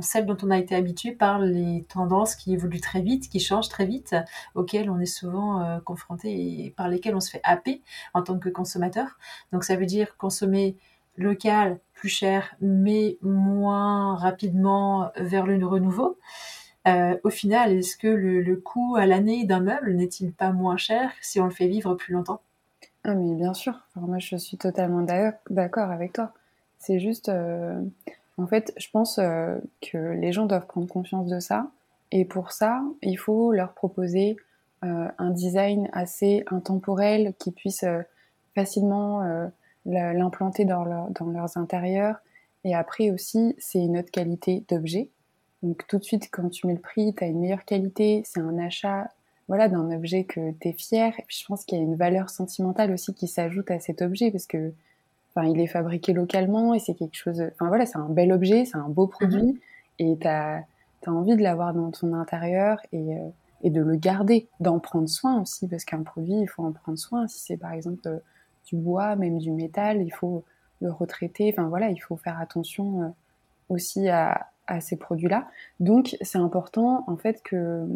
celle 0.00 0.26
dont 0.26 0.36
on 0.42 0.50
a 0.50 0.58
été 0.58 0.74
habitué 0.74 1.12
par 1.12 1.38
les 1.38 1.84
tendances 1.88 2.34
qui 2.34 2.54
évoluent 2.54 2.80
très 2.80 3.02
vite, 3.02 3.28
qui 3.28 3.38
changent 3.38 3.68
très 3.68 3.86
vite, 3.86 4.16
auxquelles 4.54 4.90
on 4.90 4.98
est 4.98 5.06
souvent 5.06 5.62
euh, 5.62 5.80
confronté 5.80 6.64
et 6.64 6.70
par 6.70 6.88
lesquelles 6.88 7.14
on 7.14 7.20
se 7.20 7.30
fait 7.30 7.42
happer 7.44 7.82
en 8.14 8.22
tant 8.22 8.38
que 8.38 8.48
consommateur. 8.48 9.18
Donc 9.52 9.64
ça 9.64 9.76
veut 9.76 9.86
dire 9.86 10.16
consommer 10.16 10.76
local, 11.16 11.78
plus 11.94 12.08
cher, 12.08 12.56
mais 12.60 13.18
moins 13.22 14.16
rapidement 14.16 15.10
vers 15.16 15.46
le 15.46 15.64
renouveau. 15.66 16.18
Euh, 16.88 17.18
au 17.24 17.30
final, 17.30 17.72
est-ce 17.72 17.96
que 17.96 18.08
le, 18.08 18.40
le 18.40 18.56
coût 18.56 18.96
à 18.96 19.06
l'année 19.06 19.44
d'un 19.44 19.60
meuble 19.60 19.92
n'est-il 19.94 20.32
pas 20.32 20.52
moins 20.52 20.78
cher 20.78 21.12
si 21.20 21.38
on 21.40 21.44
le 21.44 21.50
fait 21.50 21.68
vivre 21.68 21.94
plus 21.94 22.14
longtemps? 22.14 22.40
Ah 23.04 23.14
mais 23.14 23.34
bien 23.34 23.54
sûr, 23.54 23.80
moi 23.96 24.18
je 24.18 24.36
suis 24.36 24.58
totalement 24.58 25.02
d'accord 25.48 25.90
avec 25.90 26.12
toi. 26.12 26.32
C'est 26.78 26.98
juste, 26.98 27.28
euh, 27.28 27.80
en 28.36 28.46
fait, 28.46 28.72
je 28.76 28.88
pense 28.90 29.18
euh, 29.18 29.58
que 29.80 29.98
les 29.98 30.32
gens 30.32 30.46
doivent 30.46 30.66
prendre 30.66 30.88
conscience 30.88 31.28
de 31.28 31.40
ça. 31.40 31.70
Et 32.10 32.24
pour 32.24 32.52
ça, 32.52 32.82
il 33.02 33.16
faut 33.16 33.52
leur 33.52 33.72
proposer 33.72 34.36
euh, 34.84 35.08
un 35.18 35.30
design 35.30 35.88
assez 35.92 36.44
intemporel 36.50 37.34
qui 37.38 37.52
puisse 37.52 37.84
facilement 38.54 39.22
l'implanter 39.86 40.64
dans, 40.64 40.84
leur, 40.84 41.10
dans 41.10 41.26
leurs 41.26 41.56
intérieurs. 41.56 42.16
Et 42.64 42.74
après 42.74 43.10
aussi, 43.10 43.54
c'est 43.58 43.78
une 43.78 43.98
autre 43.98 44.10
qualité 44.10 44.64
d'objet. 44.68 45.08
Donc 45.62 45.86
tout 45.86 45.98
de 45.98 46.04
suite, 46.04 46.28
quand 46.30 46.48
tu 46.48 46.66
mets 46.66 46.74
le 46.74 46.80
prix, 46.80 47.14
tu 47.14 47.24
as 47.24 47.28
une 47.28 47.40
meilleure 47.40 47.64
qualité, 47.64 48.22
c'est 48.24 48.40
un 48.40 48.58
achat 48.58 49.08
voilà, 49.50 49.68
d'un 49.68 49.90
objet 49.90 50.22
que 50.22 50.52
tu 50.60 50.68
es 50.68 50.72
fier. 50.72 51.12
Et 51.18 51.24
puis 51.26 51.36
je 51.40 51.44
pense 51.44 51.64
qu'il 51.64 51.76
y 51.76 51.80
a 51.80 51.84
une 51.84 51.96
valeur 51.96 52.30
sentimentale 52.30 52.92
aussi 52.92 53.12
qui 53.14 53.26
s'ajoute 53.26 53.68
à 53.72 53.80
cet 53.80 54.00
objet 54.00 54.30
parce 54.30 54.46
que 54.46 54.72
enfin, 55.34 55.48
il 55.48 55.60
est 55.60 55.66
fabriqué 55.66 56.12
localement 56.12 56.72
et 56.72 56.78
c'est 56.78 56.94
quelque 56.94 57.16
chose. 57.16 57.42
Enfin 57.54 57.66
voilà, 57.66 57.84
c'est 57.84 57.98
un 57.98 58.08
bel 58.08 58.30
objet, 58.30 58.64
c'est 58.64 58.76
un 58.76 58.88
beau 58.88 59.08
produit 59.08 59.42
mhm. 59.42 59.58
et 59.98 60.16
tu 60.20 60.28
as, 60.28 60.64
envie 61.08 61.34
de 61.34 61.42
l'avoir 61.42 61.74
dans 61.74 61.90
ton 61.90 62.14
intérieur 62.14 62.78
et, 62.92 63.16
euh, 63.16 63.28
et 63.64 63.70
de 63.70 63.80
le 63.80 63.96
garder, 63.96 64.46
d'en 64.60 64.78
prendre 64.78 65.08
soin 65.08 65.42
aussi 65.42 65.66
parce 65.66 65.84
qu'un 65.84 66.04
produit, 66.04 66.42
il 66.42 66.46
faut 66.46 66.62
en 66.62 66.70
prendre 66.70 66.98
soin. 66.98 67.26
Si 67.26 67.40
c'est 67.40 67.56
par 67.56 67.72
exemple 67.72 68.06
euh, 68.06 68.18
du 68.66 68.76
bois, 68.76 69.16
même 69.16 69.38
du 69.38 69.50
métal, 69.50 70.00
il 70.00 70.12
faut 70.12 70.44
le 70.80 70.92
retraiter. 70.92 71.52
Enfin 71.52 71.68
voilà, 71.68 71.90
il 71.90 71.98
faut 71.98 72.16
faire 72.16 72.38
attention 72.38 73.02
euh, 73.02 73.08
aussi 73.68 74.08
à, 74.08 74.46
à 74.70 74.80
ces 74.80 74.96
produits-là. 74.96 75.48
Donc, 75.80 76.16
c'est 76.22 76.38
important 76.38 77.04
en 77.06 77.16
fait 77.16 77.42
que 77.42 77.86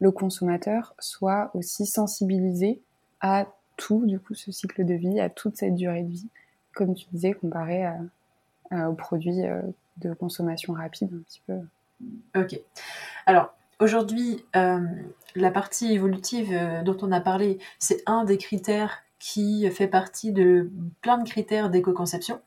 le 0.00 0.10
consommateur 0.10 0.94
soit 0.98 1.50
aussi 1.54 1.86
sensibilisé 1.86 2.82
à 3.20 3.46
tout 3.76 4.04
du 4.04 4.20
coup 4.20 4.34
ce 4.34 4.52
cycle 4.52 4.84
de 4.84 4.94
vie, 4.94 5.20
à 5.20 5.30
toute 5.30 5.56
cette 5.56 5.74
durée 5.74 6.02
de 6.02 6.10
vie, 6.10 6.28
comme 6.74 6.94
tu 6.94 7.06
disais, 7.12 7.32
comparé 7.32 7.86
aux 8.72 8.94
produits 8.94 9.44
euh, 9.44 9.62
de 9.98 10.12
consommation 10.12 10.72
rapide 10.72 11.10
un 11.12 11.22
petit 11.22 11.42
peu. 11.46 11.60
Ok. 12.36 12.60
Alors 13.26 13.54
aujourd'hui, 13.78 14.44
euh, 14.56 14.80
la 15.36 15.50
partie 15.50 15.92
évolutive 15.92 16.50
euh, 16.52 16.82
dont 16.82 16.96
on 17.02 17.12
a 17.12 17.20
parlé, 17.20 17.58
c'est 17.78 18.02
un 18.06 18.24
des 18.24 18.38
critères 18.38 19.02
qui 19.18 19.70
fait 19.70 19.86
partie 19.86 20.32
de 20.32 20.70
plein 21.00 21.16
de 21.16 21.26
critères 21.26 21.70
d'éco-conception. 21.70 22.40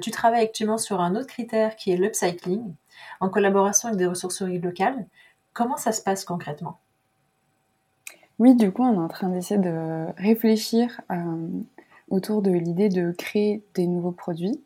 tu 0.00 0.12
travailles 0.12 0.44
actuellement 0.44 0.78
sur 0.78 1.00
un 1.00 1.16
autre 1.16 1.26
critère 1.26 1.74
qui 1.74 1.90
est 1.90 1.96
l'upcycling 1.96 2.72
en 3.20 3.28
collaboration 3.28 3.88
avec 3.88 3.98
des 3.98 4.06
ressourceries 4.06 4.58
locales. 4.58 5.06
Comment 5.52 5.76
ça 5.76 5.92
se 5.92 6.02
passe 6.02 6.24
concrètement? 6.24 6.78
Oui, 8.38 8.54
du 8.54 8.70
coup, 8.70 8.84
on 8.84 8.94
est 8.94 9.04
en 9.04 9.08
train 9.08 9.28
d'essayer 9.28 9.60
de 9.60 10.06
réfléchir 10.16 11.00
euh, 11.10 11.48
autour 12.08 12.40
de 12.40 12.52
l'idée 12.52 12.88
de 12.88 13.10
créer 13.10 13.64
des 13.74 13.88
nouveaux 13.88 14.12
produits 14.12 14.62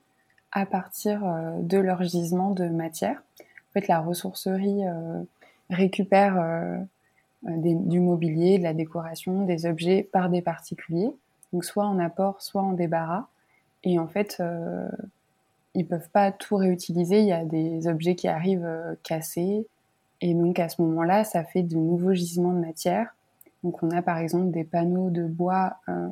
à 0.51 0.67
partir 0.67 1.25
euh, 1.25 1.53
de 1.63 1.79
leur 1.79 2.03
gisement 2.03 2.51
de 2.51 2.67
matière. 2.69 3.23
En 3.41 3.73
fait, 3.73 3.89
la 3.89 4.01
ressourcerie 4.01 4.87
euh, 4.87 5.23
récupère 5.71 6.85
du 7.43 8.01
mobilier, 8.01 8.59
de 8.59 8.63
la 8.63 8.75
décoration, 8.75 9.47
des 9.47 9.65
objets 9.65 10.07
par 10.13 10.29
des 10.29 10.43
particuliers, 10.43 11.11
donc 11.55 11.65
soit 11.65 11.87
en 11.87 11.99
apport, 11.99 12.43
soit 12.43 12.63
en 12.63 12.73
débarras. 12.73 13.27
Et 13.83 13.99
en 13.99 14.07
fait, 14.07 14.41
ils 15.75 15.87
peuvent 15.87 16.11
pas 16.11 16.33
tout 16.33 16.57
réutiliser. 16.57 17.21
Il 17.21 17.27
y 17.27 17.33
a 17.33 17.45
des 17.45 17.89
objets 17.89 18.15
qui 18.15 18.29
arrivent 18.29 18.65
euh, 18.65 18.95
cassés. 19.03 19.67
Et 20.21 20.35
donc, 20.35 20.59
à 20.59 20.69
ce 20.69 20.83
moment-là, 20.83 21.25
ça 21.25 21.45
fait 21.45 21.63
de 21.63 21.77
nouveaux 21.77 22.13
gisements 22.13 22.53
de 22.53 22.61
matière. 22.61 23.15
Donc, 23.65 23.83
on 23.83 23.91
a 23.91 24.03
par 24.03 24.19
exemple 24.19 24.51
des 24.51 24.65
panneaux 24.65 25.11
de 25.11 25.25
bois 25.25 25.77
euh, 25.89 26.09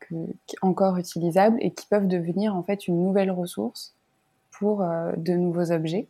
que, 0.00 0.14
encore 0.62 0.96
utilisables 0.96 1.56
et 1.60 1.70
qui 1.70 1.86
peuvent 1.86 2.08
devenir 2.08 2.54
en 2.54 2.62
fait 2.62 2.86
une 2.86 3.02
nouvelle 3.02 3.30
ressource 3.30 3.94
pour 4.50 4.82
euh, 4.82 5.12
de 5.16 5.32
nouveaux 5.32 5.72
objets. 5.72 6.06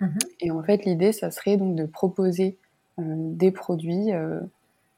Mhm. 0.00 0.18
Et 0.40 0.50
en 0.50 0.62
fait, 0.62 0.84
l'idée, 0.84 1.12
ça 1.12 1.30
serait 1.30 1.56
donc 1.56 1.74
de 1.74 1.86
proposer 1.86 2.56
des 2.96 3.50
produits 3.50 4.12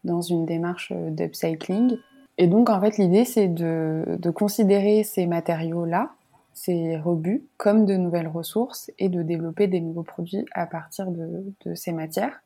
dans 0.04 0.20
une 0.20 0.44
démarche 0.44 0.92
d'upcycling 0.92 1.96
Et 2.36 2.46
donc, 2.46 2.68
en 2.68 2.78
fait, 2.78 2.98
l'idée, 2.98 3.24
c'est 3.24 3.48
de, 3.48 4.18
de, 4.18 4.30
considérer 4.30 5.02
ces 5.02 5.24
matériaux-là, 5.26 6.10
ces 6.56 6.96
rebuts, 6.96 7.44
comme 7.58 7.84
de 7.84 7.96
nouvelles 7.96 8.28
ressources 8.28 8.90
et 8.98 9.10
de 9.10 9.22
développer 9.22 9.66
des 9.66 9.80
nouveaux 9.80 10.02
produits 10.02 10.46
à 10.52 10.66
partir 10.66 11.10
de, 11.10 11.44
de 11.66 11.74
ces 11.74 11.92
matières. 11.92 12.42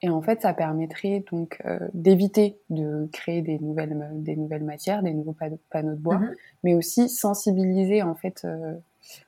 Et 0.00 0.08
en 0.08 0.22
fait, 0.22 0.40
ça 0.40 0.54
permettrait 0.54 1.22
donc 1.30 1.60
euh, 1.66 1.78
d'éviter 1.92 2.58
de 2.70 3.08
créer 3.12 3.42
des 3.42 3.58
nouvelles, 3.58 4.08
des 4.14 4.36
nouvelles 4.36 4.64
matières, 4.64 5.02
des 5.02 5.12
nouveaux 5.12 5.36
panneaux 5.70 5.94
de 5.94 6.00
bois, 6.00 6.18
mhm. 6.18 6.34
mais 6.64 6.74
aussi 6.74 7.10
sensibiliser 7.10 8.02
en 8.02 8.14
fait 8.14 8.42
euh, 8.46 8.74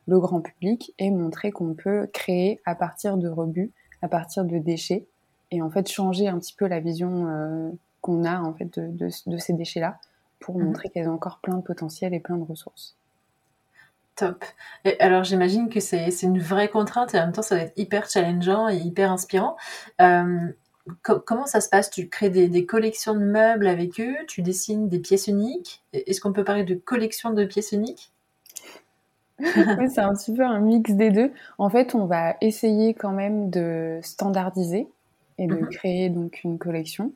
le 0.09 0.19
grand 0.19 0.41
public 0.41 0.95
et 0.99 1.11
montrer 1.11 1.53
qu'on 1.53 1.75
peut 1.75 2.09
créer 2.13 2.61
à 2.65 2.75
partir 2.75 3.19
de 3.19 3.29
rebuts, 3.29 3.73
à 4.01 4.09
partir 4.09 4.47
de 4.47 4.57
déchets, 4.57 5.05
et 5.51 5.61
en 5.61 5.69
fait 5.69 5.87
changer 5.87 6.29
un 6.29 6.39
petit 6.39 6.55
peu 6.55 6.67
la 6.67 6.81
vision 6.81 7.29
euh, 7.29 7.71
qu'on 8.01 8.25
a 8.25 8.41
en 8.41 8.55
fait 8.55 8.81
de, 8.81 8.89
de, 8.89 9.11
de 9.27 9.37
ces 9.37 9.53
déchets-là 9.53 9.99
pour 10.41 10.59
mhm. 10.59 10.65
montrer 10.65 10.89
qu'elles 10.89 11.11
ont 11.11 11.15
encore 11.15 11.41
plein 11.41 11.57
de 11.57 11.63
potentiel 11.63 12.15
et 12.15 12.21
plein 12.21 12.39
de 12.39 12.45
ressources. 12.45 12.97
Top. 14.17 14.45
Et 14.85 14.99
alors 15.01 15.25
j'imagine 15.25 15.69
que 15.69 15.81
c'est 15.81 16.09
une 16.23 16.39
vraie 16.39 16.69
contrainte 16.69 17.15
et 17.15 17.19
en 17.19 17.23
même 17.23 17.33
temps 17.33 17.43
ça 17.43 17.57
va 17.57 17.63
être 17.63 17.73
hyper 17.77 18.09
challengeant 18.09 18.69
et 18.69 18.77
hyper 18.77 19.11
inspirant. 19.11 19.57
Euh, 20.01 20.53
comment 21.03 21.47
ça 21.47 21.61
se 21.61 21.69
passe? 21.69 21.91
Tu 21.91 22.09
crées 22.09 22.31
des, 22.31 22.49
des, 22.49 22.65
collections 22.65 23.15
de 23.15 23.25
meubles 23.25 23.67
avec 23.67 23.99
eux? 24.01 24.15
Tu 24.29 24.43
dessines 24.43 24.89
des 24.89 25.01
pièces 25.01 25.27
uniques? 25.27 25.83
Est-ce 25.93 26.21
qu'on 26.21 26.33
peut 26.33 26.45
parler 26.45 26.65
de 26.65 26.75
collection 26.75 27.31
de 27.31 27.45
pièces 27.45 27.73
uniques? 27.73 28.13
C'est 29.39 30.01
un 30.01 30.15
petit 30.15 30.33
peu 30.33 30.45
un 30.45 30.61
mix 30.61 30.93
des 30.93 31.11
deux. 31.11 31.33
En 31.59 31.69
fait, 31.69 31.95
on 31.95 32.07
va 32.07 32.37
essayer 32.41 32.95
quand 32.95 33.11
même 33.11 33.51
de 33.51 33.99
standardiser 34.03 34.89
et 35.39 35.47
de 35.47 35.55
mhm. 35.55 35.69
créer 35.69 36.09
donc 36.09 36.45
une 36.45 36.59
collection 36.59 37.13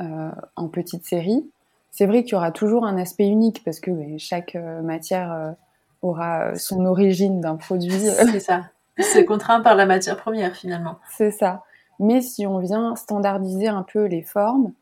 euh, 0.00 0.30
en 0.56 0.68
petite 0.68 1.04
série. 1.04 1.50
C'est 1.90 2.06
vrai 2.06 2.22
qu'il 2.22 2.34
y 2.34 2.36
aura 2.36 2.52
toujours 2.52 2.86
un 2.86 2.96
aspect 2.96 3.26
unique 3.26 3.64
parce 3.64 3.80
que 3.80 3.90
ben, 3.90 4.18
chaque 4.18 4.54
euh, 4.54 4.82
matière 4.82 5.56
aura 6.02 6.54
son 6.56 6.84
origine 6.84 7.40
d'un 7.40 7.56
produit. 7.56 7.90
C'est 7.90 8.40
ça. 8.40 8.70
C'est 8.98 9.24
contraint 9.26 9.60
par 9.60 9.74
la 9.74 9.86
matière 9.86 10.16
première 10.16 10.54
finalement. 10.54 10.98
C'est 11.10 11.30
ça. 11.30 11.64
Mais 12.00 12.20
si 12.20 12.46
on 12.46 12.58
vient 12.58 12.94
standardiser 12.94 13.68
un 13.68 13.82
peu 13.82 14.04
les 14.04 14.22
formes, 14.22 14.72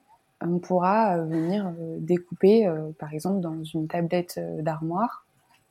on 0.42 0.58
pourra 0.58 1.18
venir 1.18 1.72
découper, 1.98 2.70
par 2.98 3.14
exemple, 3.14 3.40
dans 3.40 3.64
une 3.64 3.88
tablette 3.88 4.38
d'armoire, 4.58 5.24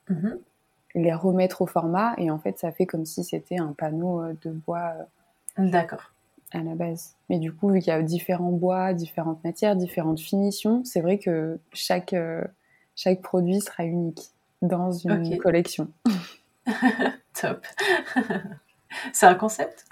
mhm. 0.08 0.40
les 0.96 1.14
remettre 1.14 1.62
au 1.62 1.66
format, 1.66 2.14
et 2.18 2.32
en 2.32 2.38
fait, 2.38 2.58
ça 2.58 2.72
fait 2.72 2.84
comme 2.84 3.04
si 3.04 3.22
c'était 3.22 3.60
un 3.60 3.74
panneau 3.78 4.24
de 4.42 4.50
bois. 4.50 4.92
D'accord 5.56 6.10
à 6.52 6.62
la 6.62 6.74
base. 6.74 7.14
Mais 7.28 7.38
du 7.38 7.52
coup, 7.52 7.70
vu 7.70 7.80
qu'il 7.80 7.88
y 7.88 7.96
a 7.96 8.02
différents 8.02 8.52
bois, 8.52 8.92
différentes 8.92 9.42
matières, 9.44 9.76
différentes 9.76 10.20
finitions, 10.20 10.84
c'est 10.84 11.00
vrai 11.00 11.18
que 11.18 11.58
chaque, 11.72 12.12
euh, 12.12 12.44
chaque 12.94 13.22
produit 13.22 13.60
sera 13.60 13.84
unique 13.84 14.30
dans 14.62 14.92
une 14.92 15.38
collection. 15.38 15.88
Top. 17.40 17.66
c'est 19.12 19.26
un 19.26 19.34
concept. 19.34 19.86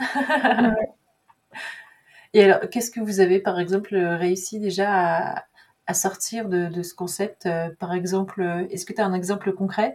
Et 2.32 2.42
alors, 2.42 2.68
qu'est-ce 2.70 2.90
que 2.90 3.00
vous 3.00 3.20
avez, 3.20 3.38
par 3.38 3.60
exemple, 3.60 3.96
réussi 3.96 4.58
déjà 4.58 5.36
à, 5.36 5.44
à 5.86 5.94
sortir 5.94 6.48
de, 6.48 6.66
de, 6.66 6.82
ce 6.82 6.94
concept 6.94 7.46
euh, 7.46 7.70
Par 7.78 7.94
exemple, 7.94 8.66
est-ce 8.70 8.84
que 8.84 8.92
tu 8.92 9.00
as 9.00 9.06
un 9.06 9.14
exemple 9.14 9.52
concret? 9.52 9.94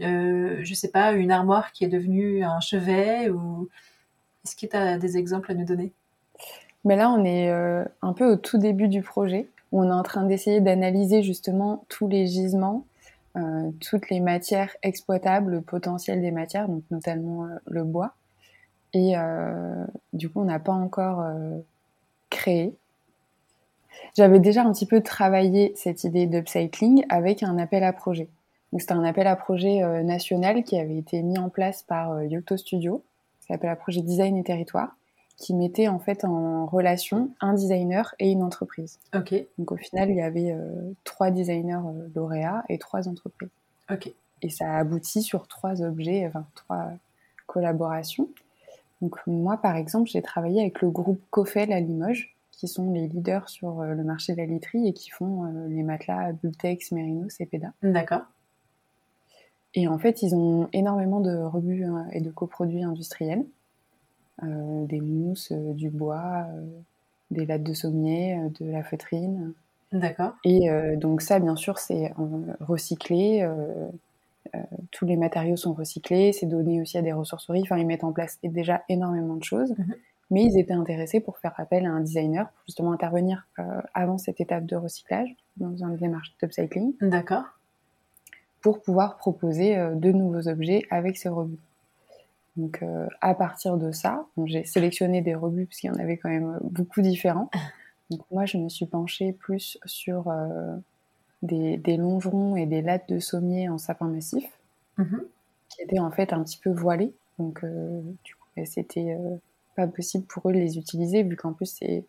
Euh, 0.00 0.58
Je 0.62 0.74
sais 0.74 0.90
pas, 0.90 1.12
une 1.12 1.30
armoire 1.30 1.72
qui 1.72 1.84
est 1.84 1.88
devenue 1.88 2.42
un 2.42 2.60
chevet 2.60 3.30
ou 3.30 3.68
est-ce 4.44 4.56
que 4.56 4.66
tu 4.66 4.76
as 4.76 4.98
des 4.98 5.16
exemples 5.16 5.52
à 5.52 5.54
nous 5.54 5.64
donner? 5.64 5.92
Mais 6.84 6.96
là, 6.96 7.10
on 7.10 7.24
est 7.24 7.50
euh, 7.50 7.84
un 8.02 8.12
peu 8.12 8.32
au 8.32 8.36
tout 8.36 8.58
début 8.58 8.88
du 8.88 9.02
projet. 9.02 9.48
On 9.72 9.88
est 9.88 9.92
en 9.92 10.02
train 10.02 10.24
d'essayer 10.24 10.60
d'analyser 10.60 11.22
justement 11.22 11.84
tous 11.88 12.08
les 12.08 12.26
gisements, 12.26 12.86
euh, 13.36 13.70
toutes 13.80 14.10
les 14.10 14.20
matières 14.20 14.74
exploitables, 14.82 15.52
le 15.52 15.60
potentiel 15.60 16.20
des 16.20 16.30
matières, 16.30 16.68
donc 16.68 16.82
notamment 16.90 17.44
euh, 17.44 17.48
le 17.66 17.84
bois. 17.84 18.14
Et 18.94 19.14
du 20.14 20.30
coup, 20.30 20.40
on 20.40 20.44
n'a 20.44 20.58
pas 20.58 20.72
encore 20.72 21.22
créé. 22.30 22.74
J'avais 24.16 24.38
déjà 24.40 24.62
un 24.62 24.72
petit 24.72 24.86
peu 24.86 25.02
travaillé 25.02 25.74
cette 25.76 26.04
idée 26.04 26.26
d'upcycling 26.26 27.04
avec 27.10 27.42
un 27.42 27.58
appel 27.58 27.84
à 27.84 27.92
projet. 27.92 28.30
Donc 28.72 28.80
c'était 28.80 28.94
un 28.94 29.04
appel 29.04 29.26
à 29.26 29.36
projet 29.36 29.82
national 30.02 30.64
qui 30.64 30.78
avait 30.78 30.96
été 30.96 31.20
mis 31.20 31.36
en 31.36 31.50
place 31.50 31.82
par 31.82 32.22
Yocto 32.22 32.56
Studio 32.56 33.02
ça 33.46 33.54
s'appelle 33.54 33.70
un 33.70 33.76
projet 33.76 34.02
Design 34.02 34.36
et 34.36 34.42
Territoire, 34.42 34.96
qui 35.36 35.54
mettait 35.54 35.88
en 35.88 35.98
fait 35.98 36.24
en 36.24 36.66
relation 36.66 37.30
un 37.40 37.52
designer 37.52 38.14
et 38.18 38.30
une 38.30 38.42
entreprise. 38.42 38.98
Ok. 39.14 39.34
Donc 39.58 39.72
au 39.72 39.76
final, 39.76 40.10
il 40.10 40.16
y 40.16 40.22
avait 40.22 40.52
euh, 40.52 40.92
trois 41.04 41.30
designers 41.30 41.74
euh, 41.74 42.08
lauréats 42.14 42.64
et 42.68 42.78
trois 42.78 43.08
entreprises. 43.08 43.50
Ok. 43.90 44.12
Et 44.42 44.50
ça 44.50 44.72
a 44.72 44.78
abouti 44.78 45.22
sur 45.22 45.46
trois 45.46 45.82
objets, 45.82 46.26
enfin 46.26 46.46
trois 46.54 46.90
collaborations. 47.46 48.28
Donc 49.02 49.18
moi, 49.26 49.58
par 49.58 49.76
exemple, 49.76 50.08
j'ai 50.08 50.22
travaillé 50.22 50.62
avec 50.62 50.80
le 50.80 50.90
groupe 50.90 51.20
Cofel 51.30 51.70
à 51.72 51.80
Limoges, 51.80 52.34
qui 52.50 52.66
sont 52.66 52.90
les 52.92 53.06
leaders 53.06 53.48
sur 53.50 53.80
euh, 53.80 53.92
le 53.92 54.04
marché 54.04 54.32
de 54.32 54.38
la 54.38 54.46
literie 54.46 54.88
et 54.88 54.94
qui 54.94 55.10
font 55.10 55.44
les 55.68 55.82
matelas 55.82 56.32
Bultex, 56.32 56.92
Merinos 56.92 57.38
et 57.40 57.46
Peda. 57.46 57.72
D'accord. 57.82 58.22
Et 59.74 59.88
en 59.88 59.98
fait, 59.98 60.22
ils 60.22 60.34
ont 60.34 60.70
énormément 60.72 61.20
de 61.20 61.36
rebuts 61.36 61.84
hein, 61.84 62.06
et 62.12 62.22
de 62.22 62.30
coproduits 62.30 62.82
industriels, 62.82 63.44
des 64.42 65.00
mousses, 65.00 65.52
euh, 65.52 65.72
du 65.72 65.90
bois, 65.90 66.46
euh, 66.50 66.64
des 67.30 67.46
lattes 67.46 67.62
de 67.62 67.74
sommier, 67.74 68.38
de 68.60 68.70
la 68.70 68.82
feutrine. 68.82 69.52
D'accord. 69.92 70.34
Et 70.44 70.68
donc 70.96 71.22
ça, 71.22 71.38
bien 71.38 71.56
sûr, 71.56 71.78
c'est 71.78 72.12
recyclé. 72.60 73.48
tous 74.90 75.06
les 75.06 75.16
matériaux 75.16 75.56
sont 75.56 75.72
recyclés. 75.72 76.32
C'est 76.32 76.46
donné 76.46 76.82
aussi 76.82 76.98
à 76.98 77.02
des 77.02 77.12
ressourceries. 77.12 77.62
Enfin, 77.62 77.78
ils 77.78 77.86
mettent 77.86 78.04
en 78.04 78.12
place 78.12 78.38
déjà 78.42 78.82
énormément 78.88 79.34
de 79.34 79.44
choses. 79.44 79.70
Mhm. 79.78 79.94
Mais 80.30 80.42
ils 80.44 80.58
étaient 80.58 80.74
intéressés 80.74 81.20
pour 81.20 81.38
faire 81.38 81.54
appel 81.56 81.86
à 81.86 81.90
un 81.90 82.00
designer 82.00 82.48
pour 82.48 82.62
justement 82.66 82.92
intervenir 82.92 83.46
avant 83.94 84.18
cette 84.18 84.40
étape 84.40 84.66
de 84.66 84.76
recyclage 84.76 85.34
dans 85.56 85.76
une 85.76 85.96
démarche 85.96 86.34
d'upcycling. 86.40 86.94
D'accord 87.00 87.44
pour 88.66 88.82
pouvoir 88.82 89.16
proposer 89.16 89.78
euh, 89.78 89.94
de 89.94 90.10
nouveaux 90.10 90.48
objets 90.48 90.82
avec 90.90 91.16
ces 91.16 91.28
rebuts. 91.28 91.56
Donc 92.56 92.82
euh, 92.82 93.06
à 93.20 93.34
partir 93.34 93.76
de 93.76 93.92
ça, 93.92 94.26
j'ai 94.44 94.64
sélectionné 94.64 95.20
des 95.20 95.34
rebuts 95.34 95.66
parce 95.66 95.78
qu'il 95.78 95.90
y 95.90 95.92
en 95.92 95.98
avait 95.98 96.16
quand 96.16 96.28
même 96.28 96.58
beaucoup 96.62 97.02
différents. 97.02 97.50
Donc 98.10 98.20
moi 98.30 98.46
je 98.46 98.56
me 98.56 98.68
suis 98.68 98.86
penchée 98.86 99.32
plus 99.32 99.78
sur 99.84 100.28
euh, 100.28 100.76
des, 101.42 101.96
longerons 101.96 102.56
et 102.56 102.66
des 102.66 102.82
lattes 102.82 103.08
de 103.08 103.18
sommier 103.18 103.68
en 103.68 103.78
sapin 103.78 104.06
massif, 104.06 104.48
mhm. 104.96 105.22
qui 105.68 105.82
étaient 105.82 105.98
en 105.98 106.10
fait 106.10 106.32
un 106.32 106.42
petit 106.42 106.58
peu 106.58 106.70
voilés. 106.70 107.12
Donc 107.38 107.64
du 108.24 108.34
coup 108.34 108.48
ben, 108.56 108.64
c'était 108.64 109.18
pas 109.74 109.86
possible 109.86 110.24
pour 110.24 110.48
eux 110.48 110.52
de 110.52 110.58
les 110.58 110.78
utiliser 110.78 111.22
vu 111.22 111.36
qu'en 111.36 111.52
plus 111.52 111.66
c'est 111.66 112.04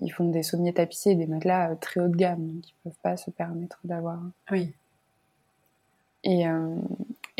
ils 0.00 0.10
font 0.10 0.28
des 0.28 0.42
sommiers 0.42 0.72
tapissés 0.72 1.10
et 1.10 1.14
des 1.16 1.26
matelas 1.26 1.76
très 1.76 2.00
haut 2.00 2.08
de 2.08 2.16
gamme, 2.16 2.46
donc 2.46 2.68
ils 2.68 2.74
peuvent 2.84 3.00
pas 3.02 3.16
se 3.16 3.30
permettre 3.30 3.80
d'avoir. 3.84 4.20
Oui 4.50 4.72
et, 6.24 6.46
euh, 6.46 6.76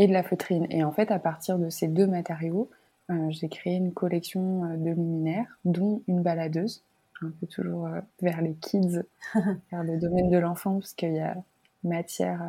et 0.01 0.07
de 0.07 0.15
la 0.15 0.23
feutrine. 0.23 0.67
Et 0.71 0.83
en 0.83 0.93
fait, 0.93 1.11
à 1.11 1.19
partir 1.19 1.59
de 1.59 1.69
ces 1.69 1.87
deux 1.87 2.07
matériaux, 2.07 2.71
euh, 3.11 3.27
j'ai 3.29 3.51
créé 3.51 3.75
une 3.75 3.93
collection 3.93 4.65
euh, 4.65 4.77
de 4.79 4.89
luminaires, 4.89 5.59
dont 5.67 6.01
une 6.09 6.23
baladeuse, 6.23 6.83
un 7.21 7.31
peu 7.39 7.47
toujours 7.47 7.87
vers 8.23 8.41
les 8.41 8.55
kids, 8.55 9.03
vers 9.71 9.85
le 9.85 9.99
domaine 9.99 10.31
de 10.31 10.39
l'enfant, 10.39 10.79
parce 10.79 10.95
qu'il 10.95 11.13
y 11.13 11.21
a 11.21 11.37
matière 11.85 12.41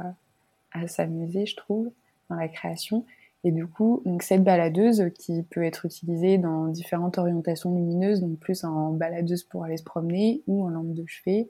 à, 0.71 0.79
à 0.79 0.87
s'amuser, 0.87 1.45
je 1.45 1.57
trouve, 1.57 1.91
dans 2.29 2.37
la 2.37 2.47
création. 2.47 3.05
Et 3.43 3.51
du 3.51 3.67
coup, 3.67 4.01
donc 4.05 4.23
cette 4.23 4.45
baladeuse 4.45 5.11
qui 5.19 5.43
peut 5.43 5.63
être 5.65 5.85
utilisée 5.85 6.37
dans 6.37 6.67
différentes 6.67 7.17
orientations 7.17 7.75
lumineuses, 7.75 8.21
donc 8.21 8.39
plus 8.39 8.63
en 8.63 8.91
baladeuse 8.91 9.43
pour 9.43 9.65
aller 9.65 9.75
se 9.75 9.83
promener, 9.83 10.41
ou 10.47 10.63
en 10.63 10.69
lampe 10.69 10.93
de 10.93 11.03
chevet, 11.05 11.49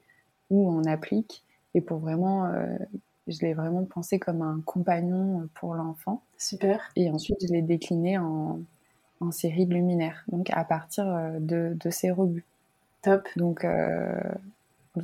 ou 0.49 0.67
en 0.67 0.83
applique, 0.85 1.43
et 1.75 1.81
pour 1.81 1.99
vraiment 1.99 2.51
je 3.27 3.39
l'ai 3.41 3.53
vraiment 3.53 3.85
pensé 3.85 4.19
comme 4.19 4.41
un 4.41 4.61
compagnon 4.65 5.47
pour 5.53 5.75
l'enfant. 5.75 6.21
Super. 6.37 6.89
Et 6.95 7.09
ensuite, 7.09 7.37
je 7.47 7.53
l'ai 7.53 7.61
décliné 7.61 8.17
en, 8.17 8.59
en, 9.19 9.31
série 9.31 9.65
de 9.65 9.73
luminaires, 9.73 10.23
donc 10.27 10.49
à 10.51 10.63
partir 10.63 11.07
euh, 11.07 11.39
de, 11.39 11.77
de 11.79 11.89
ces 11.89 12.11
rebuts. 12.11 12.45
Top. 13.01 13.27
Donc, 13.35 13.63
euh, 13.63 14.19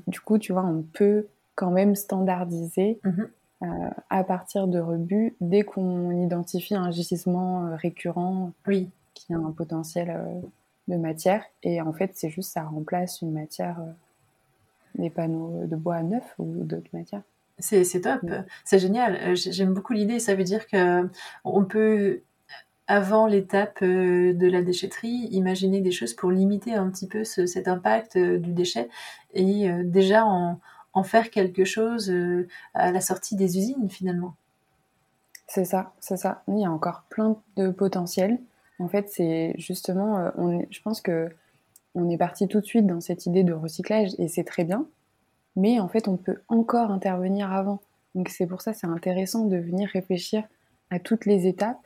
du 0.07 0.19
coup, 0.19 0.37
tu 0.37 0.51
vois, 0.51 0.65
on 0.65 0.81
peut 0.81 1.27
quand 1.55 1.71
même 1.71 1.95
standardiser 1.95 2.99
mhm. 3.03 3.29
euh, 3.63 3.89
à 4.09 4.23
partir 4.23 4.67
de 4.67 4.79
rebuts 4.79 5.35
dès 5.41 5.63
qu'on 5.63 6.11
identifie 6.11 6.75
un 6.75 6.91
gisement 6.91 7.75
récurrent 7.75 8.51
oui. 8.67 8.89
qui 9.13 9.33
a 9.33 9.37
un 9.37 9.51
potentiel 9.51 10.41
de 10.87 10.95
matière. 10.95 11.43
Et 11.63 11.81
en 11.81 11.93
fait, 11.93 12.11
c'est 12.15 12.29
juste 12.29 12.51
ça 12.53 12.63
remplace 12.63 13.21
une 13.21 13.31
matière, 13.31 13.79
des 14.95 15.09
panneaux 15.09 15.65
de 15.65 15.75
bois 15.75 16.01
neufs 16.03 16.35
ou 16.37 16.45
d'autres 16.63 16.89
matières. 16.93 17.23
C'est 17.59 18.01
top, 18.01 18.21
c'est 18.65 18.77
génial. 18.77 19.15
Euh, 19.15 19.35
j'aime 19.35 19.73
beaucoup 19.73 19.93
l'idée. 19.93 20.19
Ça 20.19 20.35
veut 20.35 20.43
dire 20.43 20.67
que 20.67 21.09
on 21.43 21.65
peut, 21.65 22.21
avant 22.85 23.25
l'étape 23.25 23.79
euh, 23.81 24.33
de 24.33 24.47
la 24.47 24.61
déchetterie, 24.61 25.27
imaginer 25.31 25.81
des 25.81 25.91
choses 25.91 26.13
pour 26.13 26.29
limiter 26.29 26.75
un 26.75 26.89
petit 26.91 27.07
peu 27.07 27.23
cet 27.23 27.67
impact 27.67 28.15
euh, 28.15 28.37
du 28.37 28.51
déchet. 28.51 28.89
Et 29.33 29.69
déjà 29.83 30.25
en, 30.25 30.59
en 30.93 31.03
faire 31.03 31.31
quelque 31.31 31.65
chose 31.65 32.13
à 32.73 32.91
la 32.91 33.01
sortie 33.01 33.35
des 33.35 33.57
usines 33.57 33.89
finalement. 33.89 34.35
C'est 35.47 35.65
ça, 35.65 35.93
c'est 35.99 36.17
ça. 36.17 36.43
Il 36.47 36.59
y 36.59 36.65
a 36.65 36.71
encore 36.71 37.03
plein 37.09 37.37
de 37.55 37.69
potentiel. 37.69 38.39
En 38.79 38.87
fait, 38.87 39.09
c'est 39.09 39.53
justement, 39.57 40.31
on 40.37 40.65
je 40.69 40.81
pense 40.81 41.01
que 41.01 41.29
on 41.95 42.09
est 42.09 42.17
parti 42.17 42.47
tout 42.47 42.61
de 42.61 42.65
suite 42.65 42.87
dans 42.87 43.01
cette 43.01 43.25
idée 43.25 43.43
de 43.43 43.53
recyclage 43.53 44.11
et 44.17 44.27
c'est 44.27 44.43
très 44.43 44.63
bien. 44.63 44.87
Mais 45.57 45.79
en 45.79 45.89
fait, 45.89 46.07
on 46.07 46.15
peut 46.15 46.37
encore 46.47 46.91
intervenir 46.91 47.51
avant. 47.51 47.81
Donc 48.15 48.29
c'est 48.29 48.47
pour 48.47 48.61
ça 48.61 48.73
c'est 48.73 48.87
intéressant 48.87 49.45
de 49.45 49.57
venir 49.57 49.89
réfléchir 49.91 50.43
à 50.89 50.99
toutes 50.99 51.25
les 51.25 51.47
étapes 51.47 51.85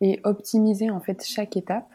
et 0.00 0.20
optimiser 0.24 0.88
en 0.88 1.00
fait 1.00 1.22
chaque 1.24 1.56
étape. 1.56 1.90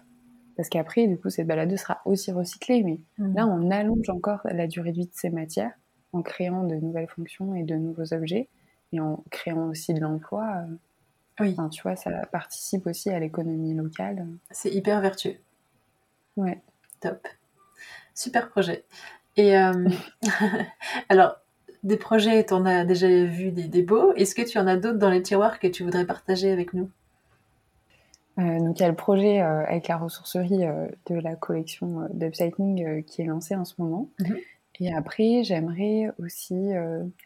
Parce 0.56 0.70
qu'après, 0.70 1.08
du 1.08 1.18
coup, 1.18 1.32
cette 1.32 1.48
balade 1.48 1.76
sera 1.78 2.02
aussi 2.06 2.32
recyclée. 2.32 2.84
Mais 2.84 3.00
mmh. 3.18 3.36
là, 3.36 3.48
on 3.48 3.72
allonge 3.72 4.08
encore 4.10 4.42
la 4.44 4.68
durée 4.68 4.92
de 4.92 4.98
vie 4.98 5.08
de 5.08 5.14
ces 5.14 5.32
matières 5.32 5.72
en 6.12 6.22
créant 6.22 6.64
de 6.64 6.76
nouvelles 6.76 7.08
fonctions 7.08 7.56
et 7.56 7.64
de 7.64 7.74
nouveaux 7.74 8.14
objets 8.14 8.50
et 8.92 9.00
en 9.00 9.24
créant 9.32 9.70
aussi 9.70 9.96
de 9.96 10.02
l'emploi. 10.02 10.66
Oui. 11.40 11.56
tu 11.72 11.82
vois, 11.82 11.96
ça 11.96 12.12
participe 12.28 12.86
aussi 12.86 13.10
à 13.10 13.20
l'économie 13.20 13.74
locale. 13.74 14.28
C'est 14.52 14.70
hyper 14.70 15.02
vertueux. 15.02 15.38
Ouais. 16.38 16.62
Top. 17.00 17.28
Super 18.14 18.50
projet. 18.50 18.86
Et 19.38 19.58
euh, 19.58 19.90
alors, 21.10 21.38
des 21.84 21.98
projets, 21.98 22.46
tu 22.46 22.54
en 22.54 22.66
as 22.66 22.86
déjà 22.86 23.08
vu 23.08 23.52
des, 23.52 23.82
beaux. 23.82 24.14
Est-ce 24.14 24.36
que 24.36 24.42
tu 24.42 24.58
en 24.58 24.68
as 24.68 24.78
d'autres 24.78 25.00
dans 25.00 25.10
les 25.10 25.22
tiroirs 25.22 25.60
que 25.60 25.68
tu 25.68 25.84
voudrais 25.84 26.06
partager 26.06 26.52
avec 26.52 26.74
nous? 26.74 26.90
Euh, 28.40 28.60
donc 28.60 28.80
il 28.80 28.82
y 28.82 28.86
a 28.86 28.90
le 28.90 28.96
projet 28.96 29.42
euh, 29.42 29.64
avec 29.66 29.88
la 29.88 29.98
ressourcerie 29.98 30.66
de 31.06 31.16
la 31.16 31.36
collection 31.36 32.08
d'upcycling 32.14 33.04
qui 33.04 33.22
est 33.22 33.26
lancé 33.26 33.56
en 33.56 33.66
ce 33.66 33.76
moment. 33.78 34.10
Mhm. 34.20 34.38
Et 34.80 34.94
après, 34.94 35.44
j'aimerais 35.44 36.10
aussi 36.18 36.72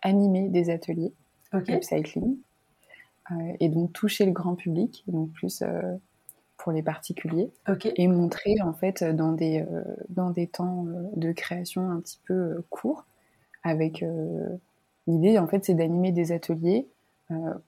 animer 0.02 0.50
des 0.50 0.70
ateliers 0.70 1.14
d'upcycling 1.54 2.36
et 3.62 3.70
donc 3.70 3.94
toucher 3.94 4.26
le 4.26 4.34
grand 4.34 4.56
public, 4.56 5.06
donc 5.08 5.32
plus 5.32 5.64
pour 6.58 6.72
les 6.72 6.82
particuliers 6.82 7.52
et 7.96 8.08
montrer 8.08 8.56
en 8.62 8.74
fait 8.74 9.04
dans 9.04 9.32
des, 9.32 9.62
euh, 9.62 9.84
dans 10.10 10.32
des 10.32 10.48
temps 10.48 10.86
euh, 10.88 11.04
de 11.16 11.32
création 11.32 11.90
un 11.90 12.00
petit 12.00 12.20
peu 12.26 12.34
euh, 12.34 12.66
courts 12.70 13.06
avec 13.64 14.04
l'idée 15.08 15.38
en 15.38 15.48
fait 15.48 15.66
c'est 15.66 15.74
d'animer 15.74 16.12
des 16.12 16.32
ateliers 16.32 16.88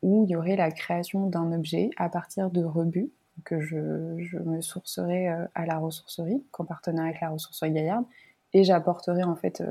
où 0.01 0.23
il 0.23 0.31
y 0.31 0.37
aurait 0.37 0.55
la 0.55 0.71
création 0.71 1.27
d'un 1.27 1.51
objet 1.51 1.89
à 1.97 2.07
partir 2.07 2.49
de 2.49 2.63
rebuts 2.63 3.09
que 3.43 3.59
je, 3.59 4.15
je 4.17 4.37
me 4.37 4.61
sourcerai 4.61 5.27
à 5.27 5.65
la 5.65 5.77
ressourcerie, 5.77 6.41
qu'en 6.51 6.63
partenariat 6.63 7.09
avec 7.09 7.21
la 7.21 7.29
ressourcerie 7.31 7.71
Gaillarde, 7.71 8.05
et 8.53 8.63
j'apporterai 8.63 9.23
en 9.23 9.35
fait 9.35 9.61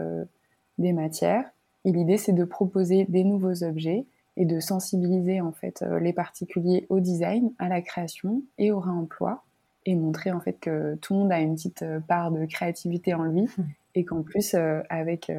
des 0.76 0.92
matières. 0.92 1.50
Et 1.87 1.92
l'idée, 1.92 2.18
c'est 2.18 2.33
de 2.33 2.44
proposer 2.44 3.07
des 3.07 3.24
nouveaux 3.24 3.64
objets 3.64 4.04
et 4.38 4.44
de 4.44 4.61
sensibiliser 4.61 5.40
en 5.40 5.53
fait 5.53 5.83
euh, 5.83 5.98
les 5.98 6.12
particuliers 6.12 6.87
au 6.88 7.01
design, 7.01 7.53
à 7.59 7.68
la 7.68 7.83
création 7.83 8.42
et 8.57 8.70
au 8.70 8.79
réemploi 8.79 9.44
et 9.85 9.96
montrer 9.96 10.31
en 10.31 10.40
fait 10.40 10.55
que 10.55 10.94
tout 10.96 11.12
le 11.12 11.20
monde 11.20 11.33
a 11.33 11.40
une 11.40 11.57
petite 11.57 11.83
euh, 11.83 11.98
part 12.01 12.31
de 12.31 12.46
créativité 12.46 13.14
en 13.14 13.24
lui 13.24 13.42
mmh. 13.42 13.62
et 13.96 14.05
qu'en 14.05 14.22
plus 14.22 14.55
euh, 14.55 14.81
avec 14.88 15.31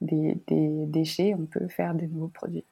des, 0.00 0.36
déchets 0.48 1.34
on 1.38 1.46
peut 1.46 1.68
faire 1.68 1.94
des 1.94 2.08
nouveaux 2.08 2.28
produits. 2.28 2.64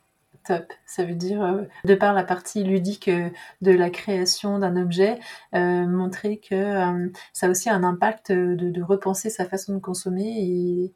Top. 0.44 0.72
Ça 0.84 1.04
veut 1.06 1.14
dire, 1.14 1.66
de 1.86 1.94
par 1.94 2.12
la 2.12 2.22
partie 2.22 2.64
ludique 2.64 3.08
de 3.08 3.70
la 3.70 3.88
création 3.88 4.58
d'un 4.58 4.76
objet, 4.76 5.18
montrer 5.54 6.36
que 6.36 7.10
ça 7.32 7.46
a 7.46 7.48
aussi 7.48 7.70
un 7.70 7.82
impact 7.82 8.30
de, 8.30 8.82
repenser 8.82 9.30
sa 9.30 9.46
façon 9.46 9.72
de 9.72 9.78
consommer 9.78 10.34
et, 10.36 10.92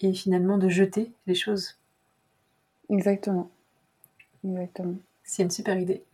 et 0.00 0.12
finalement 0.12 0.58
de 0.58 0.68
jeter 0.68 1.12
les 1.28 1.36
choses. 1.36 1.78
Exactement. 2.88 3.48
Exactement. 4.44 4.96
C'est 5.22 5.42
une 5.42 5.50
super 5.50 5.78
idée. 5.78 6.04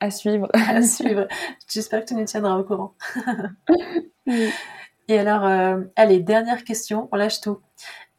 à 0.00 0.10
suivre. 0.10 0.48
à 0.54 0.82
suivre. 0.82 1.26
J'espère 1.68 2.00
que 2.00 2.08
tu 2.08 2.14
nous 2.14 2.24
tiendras 2.24 2.58
au 2.58 2.64
courant. 2.64 2.94
Et 5.08 5.18
alors, 5.18 5.44
euh, 5.44 5.82
allez, 5.96 6.20
dernière 6.20 6.64
question, 6.64 7.08
on 7.12 7.16
lâche 7.16 7.40
tout. 7.40 7.60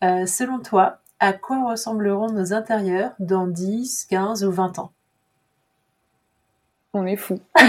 Euh, 0.04 0.26
selon 0.26 0.60
toi, 0.60 1.00
à 1.20 1.34
quoi 1.34 1.70
ressembleront 1.70 2.30
nos 2.30 2.54
intérieurs 2.54 3.14
dans 3.20 3.48
10, 3.48 4.06
15 4.10 4.44
ou 4.44 4.52
20 4.52 4.80
ans? 4.80 4.92
On 6.94 7.06
est 7.06 7.18
fou. 7.18 7.40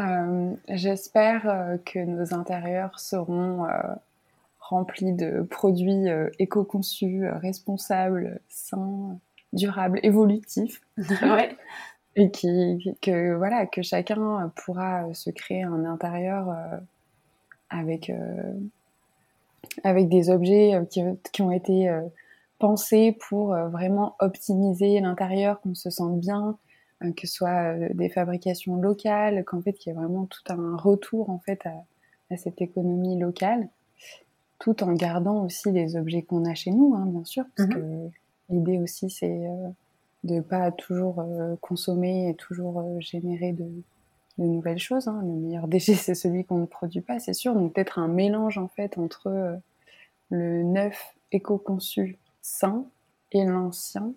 Euh, 0.00 0.54
j'espère 0.68 1.42
que 1.84 1.98
nos 1.98 2.32
intérieurs 2.32 3.00
seront 3.00 3.66
rempli 4.68 5.12
de 5.12 5.42
produits 5.42 6.08
euh, 6.08 6.28
éco-conçus, 6.38 7.24
euh, 7.24 7.38
responsables, 7.38 8.40
sains, 8.48 9.18
durables, 9.52 9.98
évolutifs. 10.02 10.82
ouais. 10.98 11.56
Et 12.16 12.30
qui, 12.30 12.96
que, 13.00 13.34
voilà, 13.34 13.66
que 13.66 13.82
chacun 13.82 14.52
pourra 14.56 15.12
se 15.14 15.30
créer 15.30 15.62
un 15.62 15.84
intérieur 15.84 16.50
euh, 16.50 16.76
avec, 17.70 18.10
avec 19.84 20.08
des 20.08 20.30
objets 20.30 20.80
qui, 20.90 21.02
qui 21.32 21.42
ont 21.42 21.52
été 21.52 21.88
pensés 22.58 23.16
pour 23.28 23.54
vraiment 23.54 24.16
optimiser 24.18 24.98
l'intérieur, 25.00 25.60
qu'on 25.60 25.76
se 25.76 25.90
sente 25.90 26.18
bien, 26.18 26.58
que 27.00 27.28
ce 27.28 27.34
soit 27.34 27.74
des 27.74 28.08
fabrications 28.08 28.76
locales, 28.76 29.44
qu'en 29.44 29.60
fait, 29.60 29.74
qu'il 29.74 29.92
y 29.92 29.94
ait 29.94 29.98
vraiment 29.98 30.24
tout 30.24 30.42
un 30.48 30.76
retour 30.76 31.30
en 31.30 31.38
fait 31.38 31.64
à, 31.66 31.84
à 32.30 32.36
cette 32.36 32.60
économie 32.60 33.18
locale 33.18 33.68
tout 34.58 34.82
en 34.82 34.92
gardant 34.92 35.44
aussi 35.44 35.70
les 35.70 35.96
objets 35.96 36.22
qu'on 36.22 36.44
a 36.44 36.54
chez 36.54 36.70
nous, 36.70 36.94
hein, 36.94 37.06
bien 37.06 37.24
sûr, 37.24 37.44
parce 37.56 37.68
mhm. 37.68 37.74
que 37.74 38.10
l'idée 38.50 38.78
aussi 38.78 39.10
c'est 39.10 39.46
euh, 39.46 39.68
de 40.24 40.40
pas 40.40 40.72
toujours 40.72 41.20
euh, 41.20 41.56
consommer 41.60 42.30
et 42.30 42.34
toujours 42.34 42.80
euh, 42.80 43.00
générer 43.00 43.52
de, 43.52 43.66
nouvelles 44.38 44.78
choses. 44.78 45.08
Hein. 45.08 45.20
Le 45.22 45.32
meilleur 45.32 45.68
déchet 45.68 45.94
c'est 45.94 46.14
celui 46.14 46.44
qu'on 46.44 46.58
ne 46.58 46.66
produit 46.66 47.00
pas, 47.00 47.18
c'est 47.18 47.34
sûr. 47.34 47.54
Donc 47.54 47.74
peut-être 47.74 47.98
un 47.98 48.08
mélange 48.08 48.58
en 48.58 48.68
fait 48.68 48.98
entre 48.98 49.58
le 50.30 50.62
neuf 50.62 51.14
éco-conçu 51.32 52.18
sain 52.42 52.84
et 53.32 53.44
l'ancien, 53.44 54.12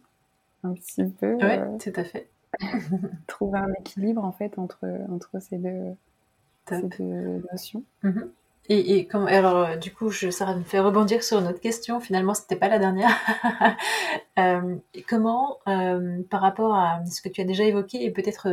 un 0.64 0.74
petit 0.74 1.06
peu. 1.06 1.36
Oui, 1.36 1.78
tout 1.80 2.00
à 2.00 2.04
fait. 2.04 2.30
trouver 3.28 3.60
un 3.60 3.74
équilibre 3.80 4.24
en 4.24 4.32
fait 4.32 4.60
entre 4.60 4.86
entre 5.10 5.40
ces 5.40 5.58
deux, 5.58 5.96
ces 6.68 6.84
deux 6.84 7.44
notions. 7.52 7.84
Mhm. 8.04 8.32
Et, 8.74 9.10
alors, 9.28 9.58
euh, 9.58 9.76
du 9.76 9.94
coup, 9.94 10.12
ça 10.12 10.56
me 10.56 10.64
fait 10.64 10.80
rebondir 10.80 11.24
sur 11.24 11.40
une 11.40 11.48
autre 11.48 11.60
question. 11.60 12.00
Finalement, 12.00 12.34
c'était 12.34 12.56
pas 12.56 12.70
la 12.70 12.80
dernière. 12.80 13.12
euh, 14.40 14.78
comment, 15.10 15.58
euh, 15.68 16.22
par 16.30 16.40
rapport 16.40 16.74
à 16.74 17.06
ce 17.06 17.22
que 17.22 17.28
tu 17.28 17.42
as 17.42 17.44
déjà 17.44 17.66
évoqué 17.66 18.02
et 18.06 18.12
peut-être 18.12 18.48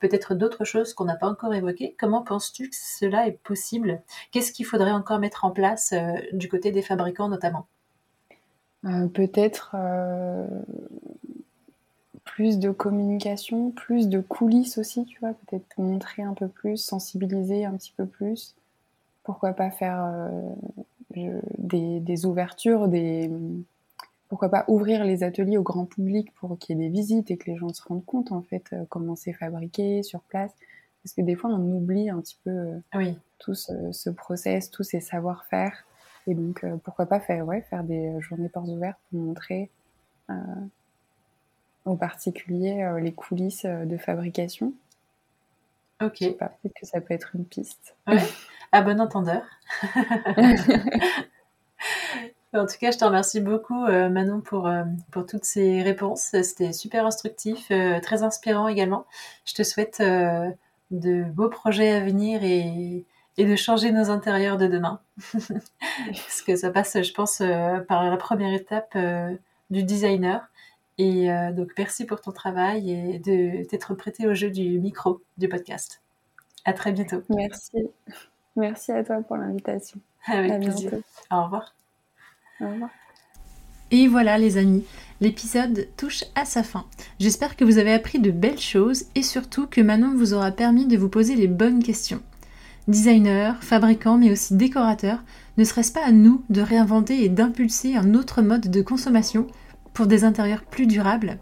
peut-être 0.00 0.34
d'autres 0.34 0.64
choses 0.64 0.92
qu'on 0.92 1.04
n'a 1.04 1.14
pas 1.14 1.28
encore 1.28 1.54
évoquées, 1.54 1.94
comment 1.98 2.22
penses-tu 2.22 2.68
que 2.68 2.76
cela 2.76 3.28
est 3.28 3.38
possible? 3.44 4.02
Qu'est-ce 4.32 4.52
qu'il 4.52 4.66
faudrait 4.66 4.90
encore 4.90 5.20
mettre 5.20 5.44
en 5.44 5.52
place 5.52 5.94
du 6.32 6.48
côté 6.48 6.72
des 6.72 6.82
fabricants, 6.82 7.28
notamment? 7.28 7.68
Peut-être 8.82 9.76
plus 12.24 12.58
de 12.58 12.70
communication, 12.70 13.70
plus 13.70 14.08
de 14.08 14.20
coulisses 14.20 14.78
aussi, 14.78 15.06
tu 15.06 15.20
vois. 15.20 15.32
Peut-être 15.46 15.78
montrer 15.78 16.22
un 16.22 16.34
peu 16.34 16.48
plus, 16.48 16.76
sensibiliser 16.76 17.64
un 17.64 17.76
petit 17.76 17.94
peu 17.96 18.04
plus 18.04 18.56
pourquoi 19.24 19.54
pas 19.54 19.70
faire 19.70 20.04
euh, 21.16 21.40
des, 21.58 22.26
ouvertures, 22.26 22.88
des 22.88 23.30
pourquoi 24.28 24.48
pas 24.48 24.64
ouvrir 24.68 25.04
les 25.04 25.22
ateliers 25.22 25.58
au 25.58 25.62
grand 25.62 25.86
public 25.86 26.32
pour 26.34 26.58
qu'il 26.58 26.78
y 26.78 26.80
ait 26.80 26.88
des 26.88 26.92
visites 26.92 27.30
et 27.30 27.36
que 27.36 27.50
les 27.50 27.56
gens 27.56 27.72
se 27.72 27.82
rendent 27.82 28.04
compte 28.04 28.32
en 28.32 28.42
fait 28.42 28.64
euh, 28.72 28.84
comment 28.88 29.16
c'est 29.16 29.32
fabriqué 29.32 30.02
sur 30.02 30.20
place 30.20 30.52
parce 31.02 31.14
que 31.14 31.22
des 31.22 31.34
fois 31.34 31.50
on 31.50 31.76
oublie 31.76 32.10
un 32.10 32.20
petit 32.20 32.38
peu 32.44 32.50
euh, 32.50 32.78
oui. 32.94 33.18
tout 33.38 33.54
ce, 33.54 34.10
process, 34.10 34.70
tous 34.70 34.82
ces 34.82 35.00
savoir-faire 35.00 35.84
et 36.26 36.34
donc 36.34 36.64
pourquoi 36.82 37.06
pas 37.06 37.20
faire 37.20 37.46
ouais 37.46 37.62
faire 37.62 37.84
des 37.84 38.18
journées 38.20 38.48
portes 38.48 38.68
ouvertes 38.68 38.98
pour 39.10 39.20
montrer 39.20 39.70
aux 41.84 41.96
particuliers 41.96 42.90
les 42.98 43.12
coulisses 43.12 43.66
de 43.66 43.96
fabrication. 43.98 44.72
Ok. 46.02 46.16
Je 46.20 46.24
sais 46.24 46.32
pas, 46.32 46.48
peut-être 46.48 46.74
que 46.80 46.86
ça 46.86 47.02
peut 47.02 47.12
être 47.12 47.36
une 47.36 47.44
piste. 47.44 47.94
Ouais. 48.06 48.16
à 48.74 48.82
bon 48.82 49.00
entendeur. 49.00 49.42
en 52.52 52.66
tout 52.66 52.76
cas, 52.80 52.90
je 52.90 52.98
te 52.98 53.04
remercie 53.04 53.40
beaucoup, 53.40 53.84
euh, 53.84 54.08
Manon, 54.08 54.40
pour, 54.40 54.66
euh, 54.66 54.82
pour 55.12 55.26
toutes 55.26 55.44
ces 55.44 55.82
réponses. 55.82 56.34
C'était 56.42 56.72
super 56.72 57.06
instructif, 57.06 57.68
euh, 57.70 58.00
très 58.00 58.22
inspirant 58.22 58.68
également. 58.68 59.06
Je 59.44 59.54
te 59.54 59.62
souhaite 59.62 60.00
de 60.00 61.22
beaux 61.24 61.48
projets 61.48 61.92
à 61.92 62.00
venir 62.00 62.44
et, 62.44 63.04
et, 63.38 63.44
de 63.44 63.56
changer 63.56 63.92
nos 63.92 64.10
intérieurs 64.10 64.58
de 64.58 64.66
demain. 64.66 65.00
Parce 65.32 66.42
que 66.42 66.56
ça 66.56 66.70
passe, 66.70 67.00
je 67.00 67.12
pense, 67.12 67.38
par 67.88 68.10
la 68.10 68.16
première 68.16 68.52
étape 68.52 68.96
du 69.70 69.84
designer. 69.84 70.48
Et 70.98 71.28
donc, 71.52 71.70
merci 71.78 72.06
pour 72.06 72.20
ton 72.20 72.32
travail 72.32 72.90
et 72.90 73.18
de 73.18 73.64
t'être 73.64 73.94
prêté 73.94 74.26
au 74.26 74.34
jeu 74.34 74.50
du 74.50 74.80
micro 74.80 75.20
du 75.38 75.48
podcast. 75.48 76.02
À 76.64 76.72
très 76.72 76.92
bientôt. 76.92 77.22
Merci. 77.28 77.88
Merci 78.56 78.92
à 78.92 79.02
toi 79.02 79.16
pour 79.22 79.36
l'invitation. 79.36 79.98
Avec 80.26 80.60
plaisir. 80.60 80.92
Au 81.30 81.44
revoir. 81.44 81.74
Au 82.60 82.68
revoir. 82.68 82.90
Et 83.90 84.08
voilà 84.08 84.38
les 84.38 84.56
amis, 84.56 84.84
l'épisode 85.20 85.86
touche 85.96 86.24
à 86.34 86.44
sa 86.44 86.62
fin. 86.62 86.84
J'espère 87.20 87.54
que 87.54 87.64
vous 87.64 87.78
avez 87.78 87.92
appris 87.92 88.18
de 88.18 88.30
belles 88.30 88.60
choses 88.60 89.04
et 89.14 89.22
surtout 89.22 89.66
que 89.66 89.80
Manon 89.80 90.14
vous 90.16 90.34
aura 90.34 90.50
permis 90.50 90.86
de 90.86 90.96
vous 90.96 91.08
poser 91.08 91.36
les 91.36 91.46
bonnes 91.46 91.82
questions. 91.82 92.22
Designer, 92.88 93.62
fabricant 93.62 94.18
mais 94.18 94.32
aussi 94.32 94.56
décorateur, 94.56 95.22
ne 95.58 95.64
serait-ce 95.64 95.92
pas 95.92 96.04
à 96.04 96.12
nous 96.12 96.42
de 96.50 96.60
réinventer 96.60 97.24
et 97.24 97.28
d'impulser 97.28 97.94
un 97.94 98.14
autre 98.14 98.42
mode 98.42 98.70
de 98.70 98.82
consommation 98.82 99.46
pour 99.92 100.06
des 100.06 100.24
intérieurs 100.24 100.64
plus 100.64 100.86
durables? 100.86 101.38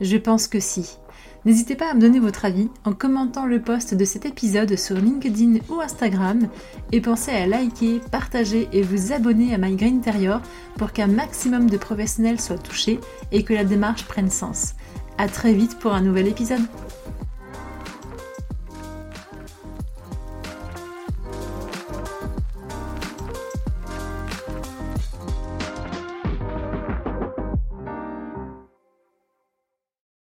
Je 0.00 0.16
pense 0.16 0.48
que 0.48 0.60
si. 0.60 0.98
N'hésitez 1.44 1.74
pas 1.74 1.90
à 1.90 1.94
me 1.94 2.00
donner 2.00 2.20
votre 2.20 2.46
avis 2.46 2.68
en 2.84 2.94
commentant 2.94 3.44
le 3.44 3.60
post 3.60 3.94
de 3.94 4.04
cet 4.06 4.24
épisode 4.24 4.76
sur 4.78 4.96
LinkedIn 4.96 5.58
ou 5.68 5.80
Instagram 5.80 6.48
et 6.90 7.02
pensez 7.02 7.32
à 7.32 7.46
liker, 7.46 8.00
partager 8.10 8.66
et 8.72 8.80
vous 8.80 9.12
abonner 9.12 9.54
à 9.54 9.58
My 9.58 9.76
Interior 9.84 10.40
pour 10.78 10.92
qu'un 10.92 11.06
maximum 11.06 11.68
de 11.68 11.76
professionnels 11.76 12.40
soient 12.40 12.56
touchés 12.56 12.98
et 13.30 13.42
que 13.42 13.52
la 13.52 13.64
démarche 13.64 14.04
prenne 14.04 14.30
sens. 14.30 14.74
A 15.18 15.28
très 15.28 15.52
vite 15.52 15.78
pour 15.78 15.92
un 15.92 16.00
nouvel 16.00 16.28
épisode. 16.28 16.62